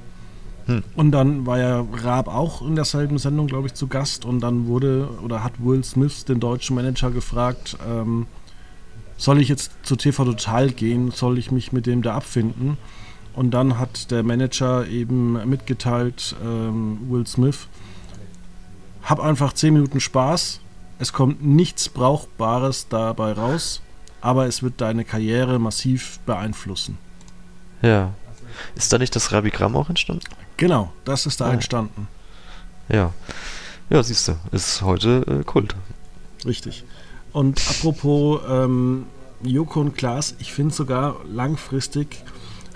Hm. 0.67 0.85
Und 0.95 1.13
dann 1.13 1.47
war 1.47 1.59
ja 1.59 1.83
Raab 1.91 2.29
auch 2.29 2.61
in 2.61 2.77
derselben 2.77 3.17
Sendung, 3.17 3.47
glaube 3.47 3.69
ich, 3.69 3.73
zu 3.73 3.87
Gast. 3.87 4.27
Und 4.27 4.41
dann 4.41 4.67
wurde 4.67 5.09
oder 5.25 5.43
hat 5.43 5.65
Will 5.65 5.83
Smith 5.83 6.27
den 6.27 6.41
deutschen 6.41 6.77
Manager 6.77 7.11
gefragt, 7.11 7.79
ähm, 7.89 8.27
soll 9.17 9.41
ich 9.41 9.49
jetzt 9.49 9.73
zu 9.83 9.97
TV 9.97 10.27
Total 10.27 10.69
gehen? 10.69 11.11
Soll 11.11 11.39
ich 11.39 11.51
mich 11.51 11.73
mit 11.73 11.87
dem 11.87 12.03
da 12.03 12.17
abfinden? 12.17 12.77
Und 13.39 13.53
dann 13.53 13.79
hat 13.79 14.11
der 14.11 14.25
Manager 14.25 14.89
eben 14.89 15.49
mitgeteilt, 15.49 16.35
ähm, 16.45 16.99
Will 17.09 17.25
Smith, 17.25 17.69
hab 19.05 19.21
einfach 19.21 19.53
10 19.53 19.75
Minuten 19.75 20.01
Spaß. 20.01 20.59
Es 20.99 21.13
kommt 21.13 21.41
nichts 21.47 21.89
Brauchbares 21.89 22.89
dabei 22.89 23.31
raus, 23.35 23.81
aber 24.21 24.47
es 24.49 24.65
wird 24.65 24.81
deine 24.81 25.05
Karriere 25.05 25.61
massiv 25.61 26.19
beeinflussen. 26.27 26.99
Ja. 27.81 28.13
Ist 28.75 28.93
da 28.93 28.99
nicht 28.99 29.15
das 29.15 29.31
Rabigramm 29.31 29.77
auch 29.77 29.89
entstanden? 29.89 30.25
Genau, 30.57 30.91
das 31.05 31.25
ist 31.25 31.41
da 31.41 31.45
Ah. 31.47 31.53
entstanden. 31.53 32.09
Ja. 32.89 33.13
Ja, 33.89 34.03
siehst 34.03 34.27
du, 34.27 34.35
ist 34.51 34.83
heute 34.83 35.25
äh, 35.29 35.45
Kult. 35.45 35.77
Richtig. 36.45 36.83
Und 37.33 37.61
apropos 37.71 38.41
ähm, 38.51 39.07
Joko 39.45 39.81
und 39.81 39.97
Klaas, 39.97 40.35
ich 40.41 40.53
finde 40.53 40.75
sogar 40.75 41.15
langfristig 41.25 42.25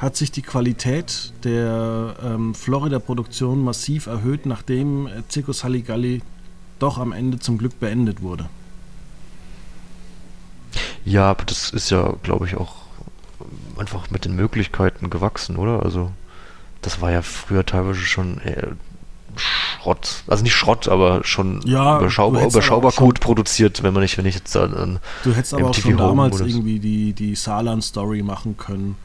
hat 0.03 0.17
sich 0.17 0.33
die 0.33 0.43
Qualität 0.43 1.33
der 1.45 2.17
ähm, 2.25 2.57
Florida-Produktion 2.57 3.63
massiv 3.63 4.07
erhöht, 4.09 4.47
nachdem 4.47 5.07
äh, 5.07 5.23
Zirkus 5.29 5.63
Halligalli 5.63 6.23
doch 6.81 6.99
am 6.99 7.13
Ende 7.13 7.39
zum 7.39 7.57
Glück 7.57 7.79
beendet 7.79 8.21
wurde. 8.21 8.49
Ja, 11.05 11.31
aber 11.31 11.45
das 11.45 11.71
ist 11.71 11.91
ja, 11.91 12.15
glaube 12.25 12.49
ich, 12.49 12.57
auch 12.57 12.75
einfach 13.77 14.11
mit 14.11 14.25
den 14.25 14.35
Möglichkeiten 14.35 15.09
gewachsen, 15.09 15.57
oder? 15.57 15.85
Also, 15.85 16.11
das 16.81 17.01
war 17.01 17.13
ja 17.13 17.23
früher 17.23 17.65
teilweise 17.65 18.01
schon 18.01 18.39
eher 18.39 18.73
Schrott. 19.37 20.25
Also 20.27 20.43
nicht 20.43 20.55
Schrott, 20.55 20.89
aber 20.89 21.23
schon 21.23 21.63
Ja, 21.65 21.99
überschaubar, 21.99 22.45
überschaubar 22.45 22.91
gut 22.91 23.21
produziert, 23.21 23.85
wenn 23.85 23.95
man 23.95 24.03
nicht, 24.03 24.19
wenn 24.19 24.27
ich 24.27 24.35
jetzt 24.35 24.57
an, 24.57 24.75
an 24.75 25.01
Du 25.23 25.33
hättest 25.33 25.55
aber 25.55 25.71
auch 25.71 25.75
schon 25.75 25.97
damals 25.97 26.41
irgendwie 26.41 26.81
die, 26.81 27.13
die 27.13 27.37
Saarland-Story 27.37 28.25
machen 28.25 28.57
können 28.57 28.97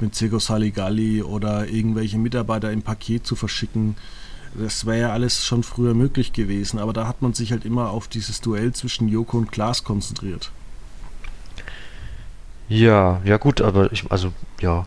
mit 0.00 0.14
Circo 0.14 0.38
Saligalli 0.38 1.22
oder 1.22 1.68
irgendwelche 1.68 2.18
Mitarbeiter 2.18 2.70
im 2.72 2.82
Paket 2.82 3.26
zu 3.26 3.36
verschicken. 3.36 3.96
Das 4.54 4.86
wäre 4.86 5.00
ja 5.00 5.12
alles 5.12 5.44
schon 5.44 5.62
früher 5.62 5.94
möglich 5.94 6.32
gewesen, 6.32 6.78
aber 6.78 6.92
da 6.92 7.06
hat 7.06 7.22
man 7.22 7.34
sich 7.34 7.52
halt 7.52 7.64
immer 7.64 7.90
auf 7.90 8.08
dieses 8.08 8.40
Duell 8.40 8.72
zwischen 8.72 9.08
Joko 9.08 9.38
und 9.38 9.52
Klaas 9.52 9.84
konzentriert. 9.84 10.50
Ja, 12.68 13.20
ja 13.24 13.36
gut, 13.36 13.60
aber 13.60 13.92
ich, 13.92 14.10
also, 14.10 14.32
ja, 14.60 14.86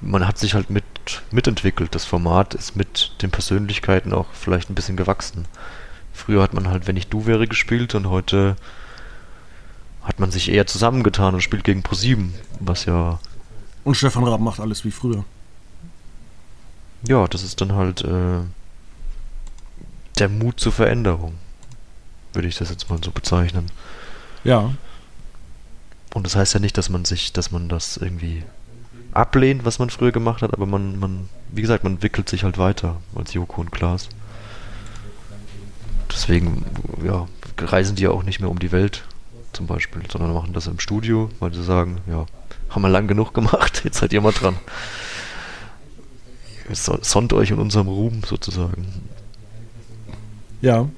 man 0.00 0.26
hat 0.26 0.38
sich 0.38 0.54
halt 0.54 0.70
mit, 0.70 0.84
mitentwickelt. 1.30 1.94
Das 1.94 2.04
Format 2.04 2.54
ist 2.54 2.76
mit 2.76 3.12
den 3.20 3.30
Persönlichkeiten 3.30 4.12
auch 4.12 4.26
vielleicht 4.32 4.70
ein 4.70 4.74
bisschen 4.74 4.96
gewachsen. 4.96 5.44
Früher 6.12 6.42
hat 6.42 6.54
man 6.54 6.68
halt, 6.68 6.86
wenn 6.86 6.96
ich 6.96 7.08
du 7.08 7.26
wäre, 7.26 7.46
gespielt 7.46 7.94
und 7.94 8.08
heute 8.08 8.56
hat 10.02 10.18
man 10.18 10.30
sich 10.30 10.50
eher 10.50 10.66
zusammengetan 10.66 11.34
und 11.34 11.42
spielt 11.42 11.64
gegen 11.64 11.82
ProSieben, 11.82 12.34
was 12.58 12.84
ja, 12.86 13.18
Und 13.84 13.94
Stefan 13.96 14.24
Raab 14.24 14.40
macht 14.40 14.60
alles 14.60 14.84
wie 14.84 14.90
früher. 14.90 15.24
ja, 17.08 17.26
das 17.28 17.42
ist 17.42 17.60
dann 17.60 17.72
halt 17.72 18.02
äh, 18.04 18.40
der 20.18 20.28
Mut 20.28 20.60
zur 20.60 20.72
Veränderung, 20.72 21.34
würde 22.34 22.48
ich 22.48 22.56
das 22.58 22.70
jetzt 22.70 22.90
mal 22.90 23.02
so 23.02 23.10
bezeichnen. 23.10 23.66
Ja, 24.44 24.74
Und 26.14 26.26
das 26.26 26.36
heißt 26.36 26.54
ja 26.54 26.60
nicht, 26.60 26.76
dass 26.76 26.88
man 26.90 27.04
sich, 27.04 27.32
dass 27.32 27.50
man 27.50 27.68
das 27.68 27.96
irgendwie 27.96 28.42
ablehnt, 29.12 29.64
was 29.64 29.78
man 29.78 29.90
früher 29.90 30.12
gemacht 30.12 30.42
hat, 30.42 30.52
aber 30.52 30.66
man, 30.66 30.98
man, 30.98 31.28
wie 31.50 31.62
gesagt, 31.62 31.84
man 31.84 31.94
entwickelt 31.94 32.28
sich 32.28 32.44
halt 32.44 32.58
weiter 32.58 33.00
als 33.14 33.32
Joko 33.32 33.60
und 33.60 33.72
Klaas. 33.72 34.08
Deswegen, 36.12 36.64
ja, 37.04 37.26
reisen 37.58 37.96
die 37.96 38.02
ja 38.04 38.10
auch 38.10 38.22
nicht 38.24 38.40
mehr 38.40 38.50
um 38.50 38.58
die 38.58 38.72
Welt, 38.72 39.04
zum 39.60 39.66
Beispiel, 39.66 40.00
sondern 40.10 40.32
machen 40.32 40.54
das 40.54 40.66
im 40.68 40.78
Studio, 40.78 41.28
weil 41.38 41.52
sie 41.52 41.62
sagen, 41.62 41.98
ja, 42.06 42.24
haben 42.70 42.80
wir 42.82 42.88
lang 42.88 43.06
genug 43.06 43.34
gemacht, 43.34 43.82
jetzt 43.84 43.98
seid 43.98 44.10
ihr 44.14 44.22
mal 44.22 44.32
dran. 44.32 44.56
So, 46.72 46.96
sonnt 47.02 47.34
euch 47.34 47.50
in 47.50 47.58
unserem 47.58 47.88
Ruhm 47.88 48.22
sozusagen. 48.24 48.86
ja. 50.62 50.88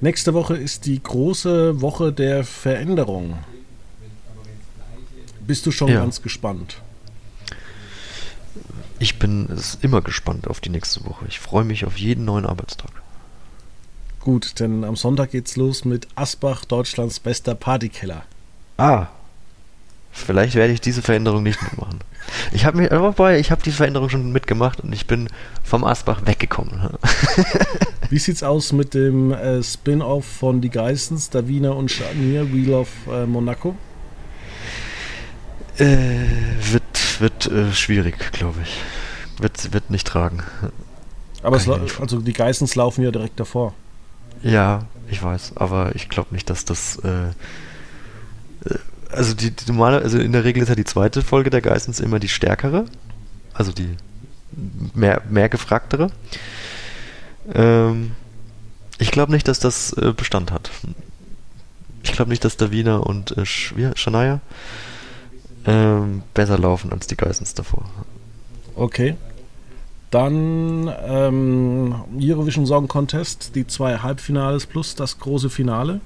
Nächste 0.00 0.32
Woche 0.32 0.56
ist 0.56 0.86
die 0.86 1.02
große 1.02 1.80
Woche 1.80 2.12
der 2.12 2.44
Veränderung. 2.44 3.36
Bist 5.40 5.66
du 5.66 5.72
schon 5.72 5.88
Ja. 5.88 5.98
ganz 6.00 6.22
gespannt? 6.22 6.80
Ich 9.00 9.18
bin 9.18 9.48
immer 9.82 10.00
gespannt 10.00 10.46
auf 10.46 10.60
die 10.60 10.68
nächste 10.70 11.04
Woche. 11.04 11.26
Ich 11.26 11.40
freue 11.40 11.64
mich 11.64 11.84
auf 11.84 11.98
jeden 11.98 12.24
neuen 12.24 12.46
Arbeitstag. 12.46 12.90
Gut, 14.20 14.60
denn 14.60 14.84
am 14.84 14.96
Sonntag 14.96 15.30
geht's 15.30 15.56
los 15.56 15.84
mit 15.84 16.08
Asbach, 16.14 16.64
Deutschlands 16.64 17.20
bester 17.20 17.54
Partykeller. 17.54 18.24
Ah. 18.76 19.06
Vielleicht 20.10 20.54
werde 20.54 20.72
ich 20.72 20.80
diese 20.80 21.02
Veränderung 21.02 21.42
nicht 21.42 21.62
mitmachen. 21.62 22.00
Ich 22.52 22.64
habe 22.64 22.78
mir, 22.78 22.90
wobei, 22.90 23.38
ich 23.38 23.50
habe 23.50 23.62
die 23.62 23.70
Veränderung 23.70 24.08
schon 24.08 24.32
mitgemacht 24.32 24.80
und 24.80 24.92
ich 24.92 25.06
bin 25.06 25.28
vom 25.62 25.84
Asbach 25.84 26.26
weggekommen. 26.26 26.90
Wie 28.10 28.18
sieht's 28.18 28.42
aus 28.42 28.72
mit 28.72 28.94
dem 28.94 29.32
äh, 29.32 29.62
Spin-off 29.62 30.24
von 30.24 30.60
Die 30.60 30.70
Geissens, 30.70 31.30
Davina 31.30 31.70
und 31.70 31.90
Shania, 31.90 32.52
Wheel 32.52 32.74
of 32.74 32.88
äh, 33.10 33.26
Monaco? 33.26 33.76
Äh, 35.78 36.26
wird 36.72 36.82
wird 37.20 37.46
äh, 37.46 37.72
schwierig, 37.72 38.32
glaube 38.32 38.60
ich. 38.62 38.80
Wird, 39.40 39.72
wird 39.72 39.90
nicht 39.90 40.06
tragen. 40.06 40.42
Aber 41.42 41.56
es, 41.56 41.68
also 41.68 42.20
die 42.20 42.32
Geissens 42.32 42.74
laufen 42.74 43.02
ja 43.04 43.10
direkt 43.10 43.38
davor. 43.38 43.74
Ja, 44.42 44.84
ich 45.10 45.22
weiß, 45.22 45.52
aber 45.56 45.94
ich 45.94 46.08
glaube 46.08 46.34
nicht, 46.34 46.48
dass 46.50 46.64
das. 46.64 46.96
Äh, 46.96 47.28
äh, 48.64 48.78
also 49.10 49.34
die, 49.34 49.50
die 49.50 49.72
normale, 49.72 50.02
also 50.02 50.18
in 50.18 50.32
der 50.32 50.44
Regel 50.44 50.62
ist 50.62 50.68
ja 50.68 50.74
die 50.74 50.84
zweite 50.84 51.22
Folge 51.22 51.50
der 51.50 51.62
Geistens 51.62 51.98
immer 51.98 52.18
die 52.18 52.28
stärkere, 52.28 52.84
also 53.54 53.72
die 53.72 53.96
mehr, 54.94 55.22
mehr 55.28 55.48
gefragtere. 55.48 56.10
Ähm, 57.54 58.12
ich 58.98 59.10
glaube 59.10 59.32
nicht, 59.32 59.48
dass 59.48 59.60
das 59.60 59.92
äh, 59.94 60.12
Bestand 60.14 60.52
hat. 60.52 60.70
Ich 62.02 62.12
glaube 62.12 62.30
nicht, 62.30 62.44
dass 62.44 62.56
Davina 62.56 62.96
und 62.96 63.36
äh, 63.36 63.46
Shania 63.46 64.40
ähm, 65.66 66.22
besser 66.34 66.58
laufen 66.58 66.92
als 66.92 67.06
die 67.06 67.16
Geistens 67.16 67.54
davor. 67.54 67.84
Okay. 68.74 69.16
Dann 70.10 70.90
ähm, 71.06 71.94
Eurovision 72.18 72.66
Song 72.66 72.88
Contest, 72.88 73.54
die 73.54 73.66
zwei 73.66 73.98
Halbfinales 73.98 74.66
plus 74.66 74.94
das 74.94 75.18
große 75.18 75.50
Finale. 75.50 76.00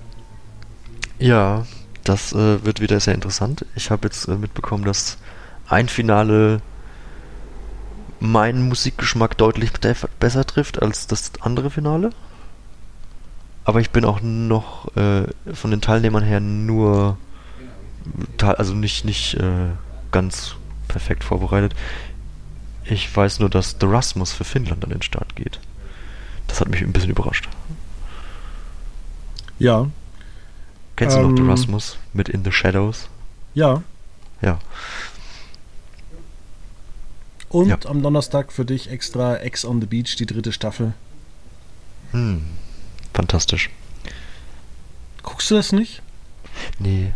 Ja, 1.18 1.66
das 2.02 2.32
äh, 2.32 2.64
wird 2.64 2.80
wieder 2.80 2.98
sehr 2.98 3.14
interessant. 3.14 3.64
Ich 3.76 3.90
habe 3.90 4.08
jetzt 4.08 4.26
äh, 4.26 4.34
mitbekommen, 4.34 4.84
dass 4.84 5.18
ein 5.68 5.88
Finale 5.88 6.60
meinen 8.18 8.68
Musikgeschmack 8.68 9.36
deutlich 9.36 9.72
besser 10.18 10.46
trifft 10.46 10.82
als 10.82 11.06
das 11.06 11.32
andere 11.40 11.70
Finale. 11.70 12.10
Aber 13.64 13.80
ich 13.80 13.90
bin 13.90 14.04
auch 14.04 14.20
noch 14.20 14.96
äh, 14.96 15.24
von 15.52 15.70
den 15.70 15.80
Teilnehmern 15.80 16.24
her 16.24 16.40
nur, 16.40 17.16
also 18.40 18.74
nicht, 18.74 19.04
nicht 19.04 19.34
äh, 19.34 19.70
ganz 20.10 20.56
perfekt 20.88 21.24
vorbereitet. 21.24 21.74
Ich 22.84 23.14
weiß 23.14 23.38
nur, 23.38 23.48
dass 23.48 23.76
The 23.80 23.86
Rasmus 23.86 24.32
für 24.32 24.44
Finnland 24.44 24.82
an 24.84 24.90
den 24.90 25.02
Start 25.02 25.36
geht. 25.36 25.60
Das 26.48 26.60
hat 26.60 26.68
mich 26.68 26.80
ein 26.82 26.92
bisschen 26.92 27.10
überrascht. 27.10 27.48
Ja, 29.58 29.88
Kennst 30.96 31.16
du 31.16 31.20
noch 31.22 31.34
The 31.36 31.42
Ähm. 31.42 31.48
Rasmus 31.50 31.96
mit 32.12 32.28
In 32.28 32.44
the 32.44 32.52
Shadows? 32.52 33.08
ja. 33.54 33.82
Ja. 34.42 34.58
Und 37.48 37.68
Ja. 37.68 37.78
am 37.86 38.02
Donnerstag 38.02 38.50
für 38.52 38.64
dich 38.64 38.90
extra 38.90 39.36
Ex 39.36 39.64
on 39.64 39.80
the 39.80 39.86
Beach, 39.86 40.16
die 40.16 40.26
dritte 40.26 40.52
Staffel. 40.52 40.94
Hm, 42.12 42.42
fantastisch. 43.14 43.70
Guckst 45.22 45.50
du 45.50 45.54
das 45.54 45.70
nicht? 45.72 46.02
Nee, 46.78 47.12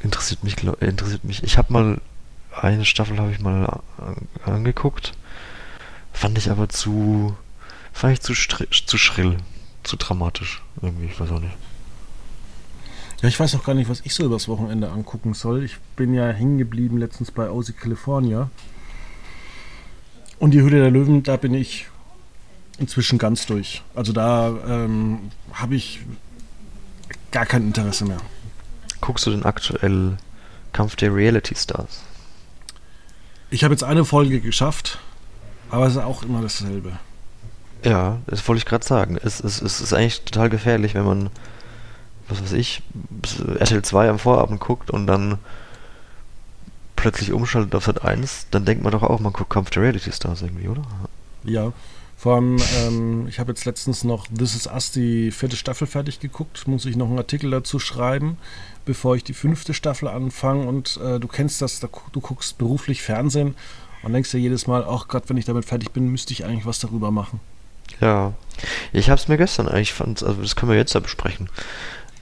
interessiert 0.00 0.44
mich, 0.44 0.56
interessiert 0.80 1.24
mich. 1.24 1.42
Ich 1.42 1.58
habe 1.58 1.72
mal 1.72 2.00
eine 2.60 2.84
Staffel 2.84 3.18
habe 3.18 3.30
ich 3.32 3.40
mal 3.40 3.66
a- 3.66 3.80
angeguckt, 4.44 5.12
fand 6.12 6.38
ich 6.38 6.50
aber 6.50 6.68
zu, 6.68 7.36
fand 7.92 8.14
ich 8.14 8.20
zu, 8.20 8.34
zu 8.34 8.98
schrill, 8.98 9.36
zu 9.82 9.96
dramatisch 9.96 10.62
irgendwie. 10.82 11.06
Ich 11.06 11.18
weiß 11.18 11.30
auch 11.30 11.40
nicht. 11.40 11.56
Ja, 13.22 13.28
ich 13.28 13.38
weiß 13.40 13.54
auch 13.54 13.64
gar 13.64 13.74
nicht, 13.74 13.88
was 13.88 14.00
ich 14.04 14.14
so 14.14 14.24
übers 14.24 14.48
Wochenende 14.48 14.90
angucken 14.90 15.34
soll. 15.34 15.64
Ich 15.64 15.78
bin 15.96 16.12
ja 16.14 16.28
hängen 16.30 16.58
geblieben 16.58 16.98
letztens 16.98 17.30
bei 17.30 17.48
Aussie 17.48 17.72
California. 17.72 18.50
Und 20.38 20.50
die 20.50 20.60
Höhle 20.60 20.80
der 20.80 20.90
Löwen, 20.90 21.22
da 21.22 21.36
bin 21.36 21.54
ich 21.54 21.86
inzwischen 22.78 23.18
ganz 23.18 23.46
durch. 23.46 23.82
Also 23.94 24.12
da 24.12 24.48
ähm, 24.66 25.30
habe 25.52 25.74
ich 25.76 26.00
gar 27.30 27.46
kein 27.46 27.62
Interesse 27.62 28.04
mehr. 28.04 28.18
Guckst 29.00 29.26
du 29.26 29.30
denn 29.30 29.44
aktuell 29.44 30.16
Kampf 30.72 30.96
der 30.96 31.14
Reality 31.14 31.54
Stars? 31.54 32.02
Ich 33.54 33.62
habe 33.62 33.72
jetzt 33.72 33.84
eine 33.84 34.04
Folge 34.04 34.40
geschafft, 34.40 34.98
aber 35.70 35.86
es 35.86 35.92
ist 35.92 36.02
auch 36.02 36.24
immer 36.24 36.42
dasselbe. 36.42 36.98
Ja, 37.84 38.18
das 38.26 38.48
wollte 38.48 38.58
ich 38.58 38.64
gerade 38.64 38.84
sagen. 38.84 39.16
Es, 39.22 39.38
es, 39.38 39.62
es 39.62 39.80
ist 39.80 39.92
eigentlich 39.92 40.22
total 40.22 40.50
gefährlich, 40.50 40.96
wenn 40.96 41.04
man, 41.04 41.30
was 42.28 42.42
weiß 42.42 42.52
ich, 42.54 42.82
RTL 43.60 43.82
2 43.82 44.08
am 44.08 44.18
Vorabend 44.18 44.58
guckt 44.58 44.90
und 44.90 45.06
dann 45.06 45.38
plötzlich 46.96 47.32
umschaltet 47.32 47.76
auf 47.76 47.84
Sat 47.84 48.02
1, 48.02 48.48
dann 48.50 48.64
denkt 48.64 48.82
man 48.82 48.90
doch 48.90 49.04
auch, 49.04 49.20
man 49.20 49.32
guckt 49.32 49.50
Kampf 49.50 49.70
der 49.70 49.84
Reality 49.84 50.10
Stars 50.10 50.42
irgendwie, 50.42 50.66
oder? 50.66 50.82
Ja, 51.44 51.72
vor 52.16 52.36
allem, 52.36 52.56
ähm, 52.78 53.26
ich 53.28 53.38
habe 53.38 53.52
jetzt 53.52 53.64
letztens 53.64 54.04
noch 54.04 54.26
This 54.28 54.54
Is 54.54 54.66
Us, 54.66 54.90
die 54.90 55.30
vierte 55.30 55.56
Staffel 55.56 55.86
fertig 55.86 56.20
geguckt. 56.20 56.66
Muss 56.66 56.86
ich 56.86 56.96
noch 56.96 57.08
einen 57.08 57.18
Artikel 57.18 57.50
dazu 57.50 57.78
schreiben, 57.78 58.38
bevor 58.84 59.16
ich 59.16 59.24
die 59.24 59.34
fünfte 59.34 59.74
Staffel 59.74 60.08
anfange. 60.08 60.66
Und 60.66 60.98
äh, 61.02 61.18
du 61.18 61.28
kennst 61.28 61.60
das, 61.60 61.80
da, 61.80 61.88
du 62.12 62.20
guckst 62.20 62.56
beruflich 62.58 63.02
Fernsehen 63.02 63.54
und 64.02 64.12
denkst 64.12 64.30
dir 64.30 64.38
jedes 64.38 64.66
Mal, 64.66 64.84
ach 64.88 65.08
Gott, 65.08 65.24
wenn 65.28 65.36
ich 65.36 65.44
damit 65.44 65.64
fertig 65.64 65.90
bin, 65.90 66.08
müsste 66.08 66.32
ich 66.32 66.44
eigentlich 66.44 66.66
was 66.66 66.78
darüber 66.78 67.10
machen. 67.10 67.40
Ja. 68.00 68.32
Ich 68.92 69.10
habe 69.10 69.20
es 69.20 69.28
mir 69.28 69.36
gestern 69.36 69.68
eigentlich 69.68 69.92
fand, 69.92 70.22
also 70.22 70.40
das 70.40 70.56
können 70.56 70.70
wir 70.70 70.78
jetzt 70.78 70.94
ja 70.94 71.00
besprechen. 71.00 71.48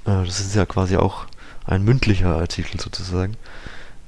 Äh, 0.04 0.24
das 0.24 0.40
ist 0.40 0.54
ja 0.54 0.66
quasi 0.66 0.96
auch 0.96 1.26
ein 1.64 1.82
mündlicher 1.82 2.36
Artikel 2.36 2.80
sozusagen. 2.80 3.36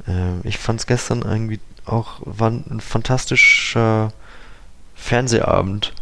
Äh, 0.06 0.40
ich 0.46 0.58
fand 0.58 0.80
es 0.80 0.86
gestern 0.86 1.22
irgendwie 1.22 1.60
auch 1.86 2.20
war 2.24 2.50
ein 2.50 2.80
fantastischer 2.80 4.12
Fernsehabend, 5.04 5.92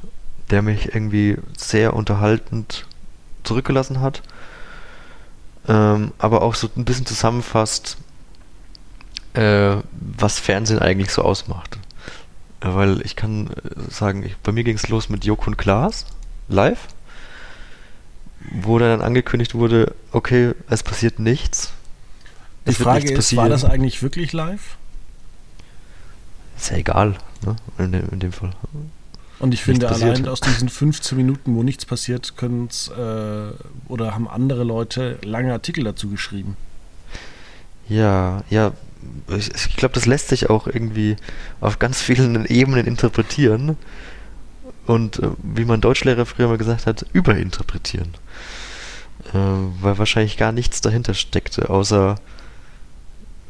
der 0.50 0.62
mich 0.62 0.94
irgendwie 0.94 1.36
sehr 1.57 1.94
unterhaltend 1.94 2.86
zurückgelassen 3.42 4.00
hat. 4.00 4.22
Ähm, 5.66 6.12
aber 6.18 6.42
auch 6.42 6.55
so 6.55 6.70
ein 6.76 6.84
bisschen 6.84 7.05
zusammenfasst, 7.05 7.96
äh, 9.34 9.74
was 9.90 10.38
Fernsehen 10.38 10.78
eigentlich 10.78 11.11
so 11.11 11.22
ausmacht. 11.22 11.78
Weil 12.61 13.00
ich 13.03 13.16
kann 13.16 13.48
äh, 13.48 13.90
sagen, 13.90 14.22
ich, 14.22 14.36
bei 14.36 14.53
mir 14.53 14.62
ging 14.62 14.76
es 14.76 14.86
los 14.86 15.09
mit 15.09 15.24
Joko 15.24 15.46
und 15.48 15.59
Klaas 15.59 16.07
live, 16.46 16.86
wo 18.53 18.78
dann 18.78 19.00
angekündigt 19.00 19.57
wurde, 19.57 19.96
okay, 20.12 20.53
es 20.70 20.84
passiert 20.84 21.18
nichts. 21.18 21.72
Die 22.68 22.72
Frage 22.72 23.00
nichts 23.00 23.11
ist, 23.11 23.16
passieren. 23.16 23.42
war 23.42 23.48
das 23.48 23.64
eigentlich 23.64 24.00
wirklich 24.00 24.32
live? 24.32 24.76
Ist 26.57 26.70
ja 26.70 26.76
egal, 26.76 27.16
ne? 27.45 27.57
In 27.78 27.93
dem, 27.93 28.09
in 28.11 28.20
dem 28.20 28.32
Fall. 28.32 28.51
Und 29.38 29.55
ich 29.55 29.62
finde, 29.62 29.88
allein 29.88 30.28
aus 30.28 30.40
diesen 30.40 30.68
15 30.68 31.18
Minuten, 31.18 31.57
wo 31.57 31.62
nichts 31.62 31.84
passiert, 31.84 32.36
können 32.36 32.68
es 32.70 32.88
äh, 32.88 33.51
oder 33.88 34.14
haben 34.14 34.28
andere 34.28 34.62
Leute 34.62 35.18
lange 35.22 35.53
Artikel 35.53 35.82
dazu 35.82 36.09
geschrieben. 36.09 36.57
Ja, 37.88 38.45
ja, 38.51 38.72
ich, 39.36 39.51
ich 39.53 39.76
glaube, 39.76 39.95
das 39.95 40.07
lässt 40.07 40.28
sich 40.28 40.49
auch 40.49 40.66
irgendwie 40.66 41.16
auf 41.61 41.78
ganz 41.78 42.01
vielen 42.01 42.47
Ebenen 42.47 42.86
interpretieren. 42.86 43.76
Und 44.86 45.18
äh, 45.18 45.30
wie 45.43 45.64
mein 45.64 45.80
Deutschlehrer 45.80 46.26
früher 46.26 46.49
mal 46.49 46.59
gesagt 46.59 46.86
hat, 46.86 47.07
überinterpretieren. 47.12 48.14
Äh, 49.32 49.38
weil 49.80 49.99
wahrscheinlich 49.99 50.36
gar 50.36 50.53
nichts 50.53 50.80
dahinter 50.80 51.14
steckte, 51.14 51.70
außer, 51.70 52.16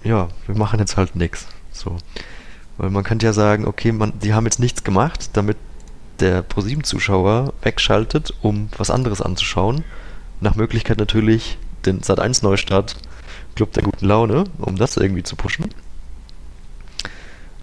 ja, 0.04 0.28
wir 0.46 0.56
machen 0.56 0.78
jetzt 0.78 0.96
halt 0.96 1.16
nichts. 1.16 1.46
So. 1.72 1.96
Weil 2.78 2.90
man 2.90 3.04
könnte 3.04 3.26
ja 3.26 3.32
sagen, 3.32 3.66
okay, 3.66 3.92
man, 3.92 4.18
die 4.20 4.34
haben 4.34 4.46
jetzt 4.46 4.58
nichts 4.58 4.84
gemacht, 4.84 5.30
damit 5.34 5.56
der 6.20 6.42
ProSieben-Zuschauer 6.42 7.52
wegschaltet, 7.62 8.34
um 8.42 8.68
was 8.76 8.90
anderes 8.90 9.20
anzuschauen. 9.20 9.84
Nach 10.40 10.54
Möglichkeit 10.54 10.98
natürlich 10.98 11.58
den 11.84 12.00
Sat1 12.00 12.42
Neustart 12.42 12.96
Club 13.54 13.72
der 13.72 13.82
guten 13.82 14.06
Laune, 14.06 14.44
um 14.58 14.76
das 14.76 14.96
irgendwie 14.96 15.22
zu 15.22 15.36
pushen. 15.36 15.66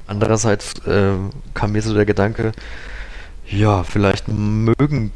Andererseits 0.08 0.74
äh, 0.86 1.14
kam 1.54 1.72
mir 1.72 1.82
so 1.82 1.94
der 1.94 2.06
Gedanke, 2.06 2.52
ja, 3.48 3.84
vielleicht 3.84 4.28
mögen 4.28 5.12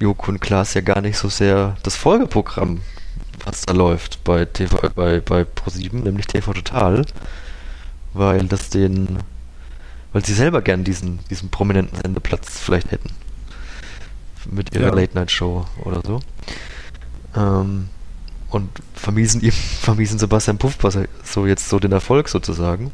Joko 0.00 0.30
und 0.30 0.40
Klaas 0.40 0.74
ja 0.74 0.80
gar 0.80 1.00
nicht 1.00 1.18
so 1.18 1.28
sehr 1.28 1.76
das 1.82 1.96
Folgeprogramm, 1.96 2.80
was 3.44 3.62
da 3.62 3.72
läuft 3.72 4.22
bei 4.24 4.44
TV, 4.44 4.78
bei, 4.94 5.20
bei 5.20 5.42
Pro7, 5.42 6.04
nämlich 6.04 6.26
TV 6.26 6.52
Total, 6.52 7.04
weil 8.14 8.46
das 8.46 8.70
den, 8.70 9.18
weil 10.12 10.24
sie 10.24 10.34
selber 10.34 10.62
gern 10.62 10.84
diesen, 10.84 11.20
diesen 11.30 11.50
prominenten 11.50 11.96
Sendeplatz 12.00 12.58
vielleicht 12.58 12.90
hätten. 12.90 13.10
Mit 14.50 14.74
ihrer 14.74 14.88
Ja. 14.88 14.94
Late-Night-Show 14.94 15.66
oder 15.84 16.02
so. 16.04 16.20
Ähm, 17.36 17.88
und 18.50 18.70
vermiesen 18.94 19.42
ihm, 19.42 19.52
vermiesen 19.80 20.18
Sebastian 20.18 20.58
Puffpass 20.58 20.98
so 21.24 21.46
jetzt 21.46 21.68
so 21.68 21.78
den 21.78 21.92
Erfolg 21.92 22.28
sozusagen. 22.28 22.90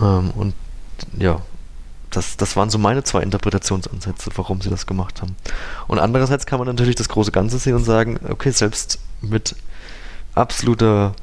Ähm, 0.00 0.30
und 0.30 0.54
ja, 1.18 1.40
das, 2.10 2.36
das 2.36 2.56
waren 2.56 2.70
so 2.70 2.78
meine 2.78 3.04
zwei 3.04 3.22
Interpretationsansätze, 3.22 4.30
warum 4.34 4.60
sie 4.60 4.70
das 4.70 4.86
gemacht 4.86 5.22
haben. 5.22 5.36
Und 5.86 5.98
andererseits 5.98 6.44
kann 6.46 6.58
man 6.58 6.66
natürlich 6.66 6.96
das 6.96 7.08
große 7.08 7.30
Ganze 7.30 7.58
sehen 7.58 7.76
und 7.76 7.84
sagen, 7.84 8.18
okay, 8.28 8.50
selbst 8.50 8.98
mit 9.20 9.54
absoluter, 10.34 11.14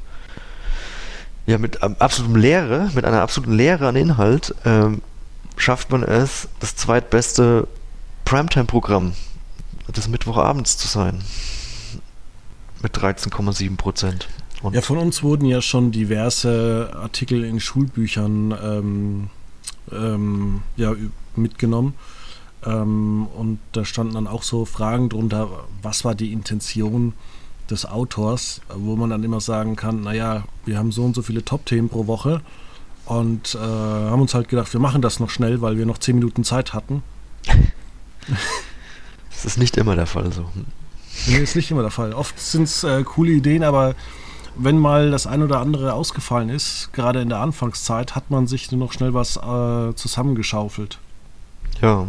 ja, 1.47 1.57
mit 1.57 1.79
ähm, 1.81 1.95
absolutem 1.97 2.35
Leere, 2.35 2.91
mit 2.93 3.05
einer 3.05 3.21
absoluten 3.21 3.53
Leere 3.53 3.87
an 3.87 3.95
Inhalt, 3.95 4.53
ähm, 4.65 5.01
schafft 5.55 5.89
man 5.91 6.03
es, 6.03 6.49
das 6.59 6.75
zweitbeste 6.75 7.67
Primetime-Programm 8.25 9.13
des 9.95 10.09
Mittwochabends 10.09 10.77
zu 10.77 10.87
sein. 10.87 11.21
Mit 12.83 12.95
13,7 12.95 13.77
Prozent. 13.77 14.27
Und 14.61 14.75
Ja, 14.75 14.81
von 14.81 14.97
uns 14.97 15.23
wurden 15.23 15.45
ja 15.45 15.61
schon 15.61 15.91
diverse 15.91 16.91
Artikel 16.93 17.43
in 17.43 17.59
Schulbüchern 17.59 18.53
ähm, 18.61 19.29
ähm, 19.91 20.61
ja, 20.75 20.93
mitgenommen. 21.35 21.93
Ähm, 22.65 23.27
und 23.27 23.59
da 23.71 23.85
standen 23.85 24.15
dann 24.15 24.27
auch 24.27 24.43
so 24.43 24.65
Fragen 24.65 25.09
drunter, 25.09 25.47
was 25.81 26.03
war 26.03 26.13
die 26.13 26.33
Intention 26.33 27.13
des 27.67 27.85
Autors, 27.85 28.61
wo 28.73 28.95
man 28.95 29.09
dann 29.09 29.23
immer 29.23 29.41
sagen 29.41 29.75
kann, 29.75 30.01
naja, 30.01 30.43
wir 30.65 30.77
haben 30.77 30.91
so 30.91 31.03
und 31.03 31.15
so 31.15 31.21
viele 31.21 31.43
Top-Themen 31.43 31.89
pro 31.89 32.07
Woche 32.07 32.41
und 33.05 33.55
äh, 33.55 33.59
haben 33.59 34.21
uns 34.21 34.33
halt 34.33 34.49
gedacht, 34.49 34.71
wir 34.73 34.79
machen 34.79 35.01
das 35.01 35.19
noch 35.19 35.29
schnell, 35.29 35.61
weil 35.61 35.77
wir 35.77 35.85
noch 35.85 35.97
10 35.97 36.15
Minuten 36.15 36.43
Zeit 36.43 36.73
hatten. 36.73 37.03
das 39.29 39.45
ist 39.45 39.57
nicht 39.57 39.77
immer 39.77 39.95
der 39.95 40.07
Fall 40.07 40.31
so. 40.33 40.49
Nee, 41.27 41.37
ist 41.37 41.55
nicht 41.55 41.71
immer 41.71 41.81
der 41.81 41.91
Fall. 41.91 42.13
Oft 42.13 42.39
sind 42.39 42.63
es 42.63 42.83
äh, 42.83 43.03
coole 43.03 43.31
Ideen, 43.31 43.63
aber 43.63 43.95
wenn 44.55 44.77
mal 44.77 45.11
das 45.11 45.27
ein 45.27 45.41
oder 45.43 45.59
andere 45.59 45.93
ausgefallen 45.93 46.49
ist, 46.49 46.91
gerade 46.93 47.21
in 47.21 47.29
der 47.29 47.39
Anfangszeit, 47.39 48.15
hat 48.15 48.29
man 48.29 48.47
sich 48.47 48.71
nur 48.71 48.79
noch 48.79 48.93
schnell 48.93 49.13
was 49.13 49.37
äh, 49.37 49.95
zusammengeschaufelt. 49.95 50.99
Ja. 51.81 52.07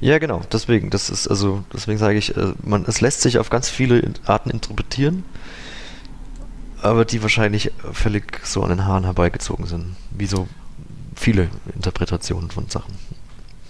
Ja, 0.00 0.18
genau, 0.18 0.42
deswegen, 0.52 0.90
das 0.90 1.10
ist, 1.10 1.26
also, 1.28 1.64
deswegen 1.72 1.98
sage 1.98 2.18
ich, 2.18 2.36
äh, 2.36 2.52
man, 2.62 2.84
es 2.86 3.00
lässt 3.00 3.22
sich 3.22 3.38
auf 3.38 3.50
ganz 3.50 3.68
viele 3.68 4.12
Arten 4.26 4.50
interpretieren, 4.50 5.24
aber 6.82 7.04
die 7.04 7.22
wahrscheinlich 7.22 7.72
völlig 7.92 8.40
so 8.46 8.62
an 8.62 8.70
den 8.70 8.84
Haaren 8.86 9.04
herbeigezogen 9.04 9.66
sind, 9.66 9.96
wie 10.10 10.26
so 10.26 10.48
viele 11.14 11.48
Interpretationen 11.74 12.50
von 12.50 12.68
Sachen. 12.68 12.94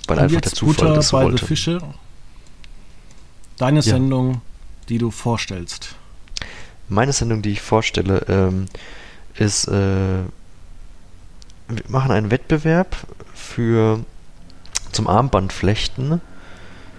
Weil 0.06 0.18
Und 0.18 0.24
einfach 0.24 0.40
der 0.40 0.52
Zufall 0.52 0.74
Butter 0.74 0.94
das 0.94 1.10
bei 1.12 1.22
wollte. 1.24 1.46
Fische. 1.46 1.80
Deine 3.56 3.80
Ja. 3.80 3.82
Sendung, 3.82 4.40
die 4.88 4.98
du 4.98 5.10
vorstellst. 5.10 5.94
Meine 6.88 7.12
Sendung, 7.12 7.42
die 7.42 7.50
ich 7.52 7.60
vorstelle, 7.60 8.24
ähm, 8.28 8.66
ist, 9.34 9.68
äh, 9.68 10.22
wir 11.68 11.84
machen 11.88 12.10
einen 12.10 12.30
Wettbewerb 12.30 12.96
für 13.34 14.00
zum 14.92 15.06
Armbandflechten 15.08 16.20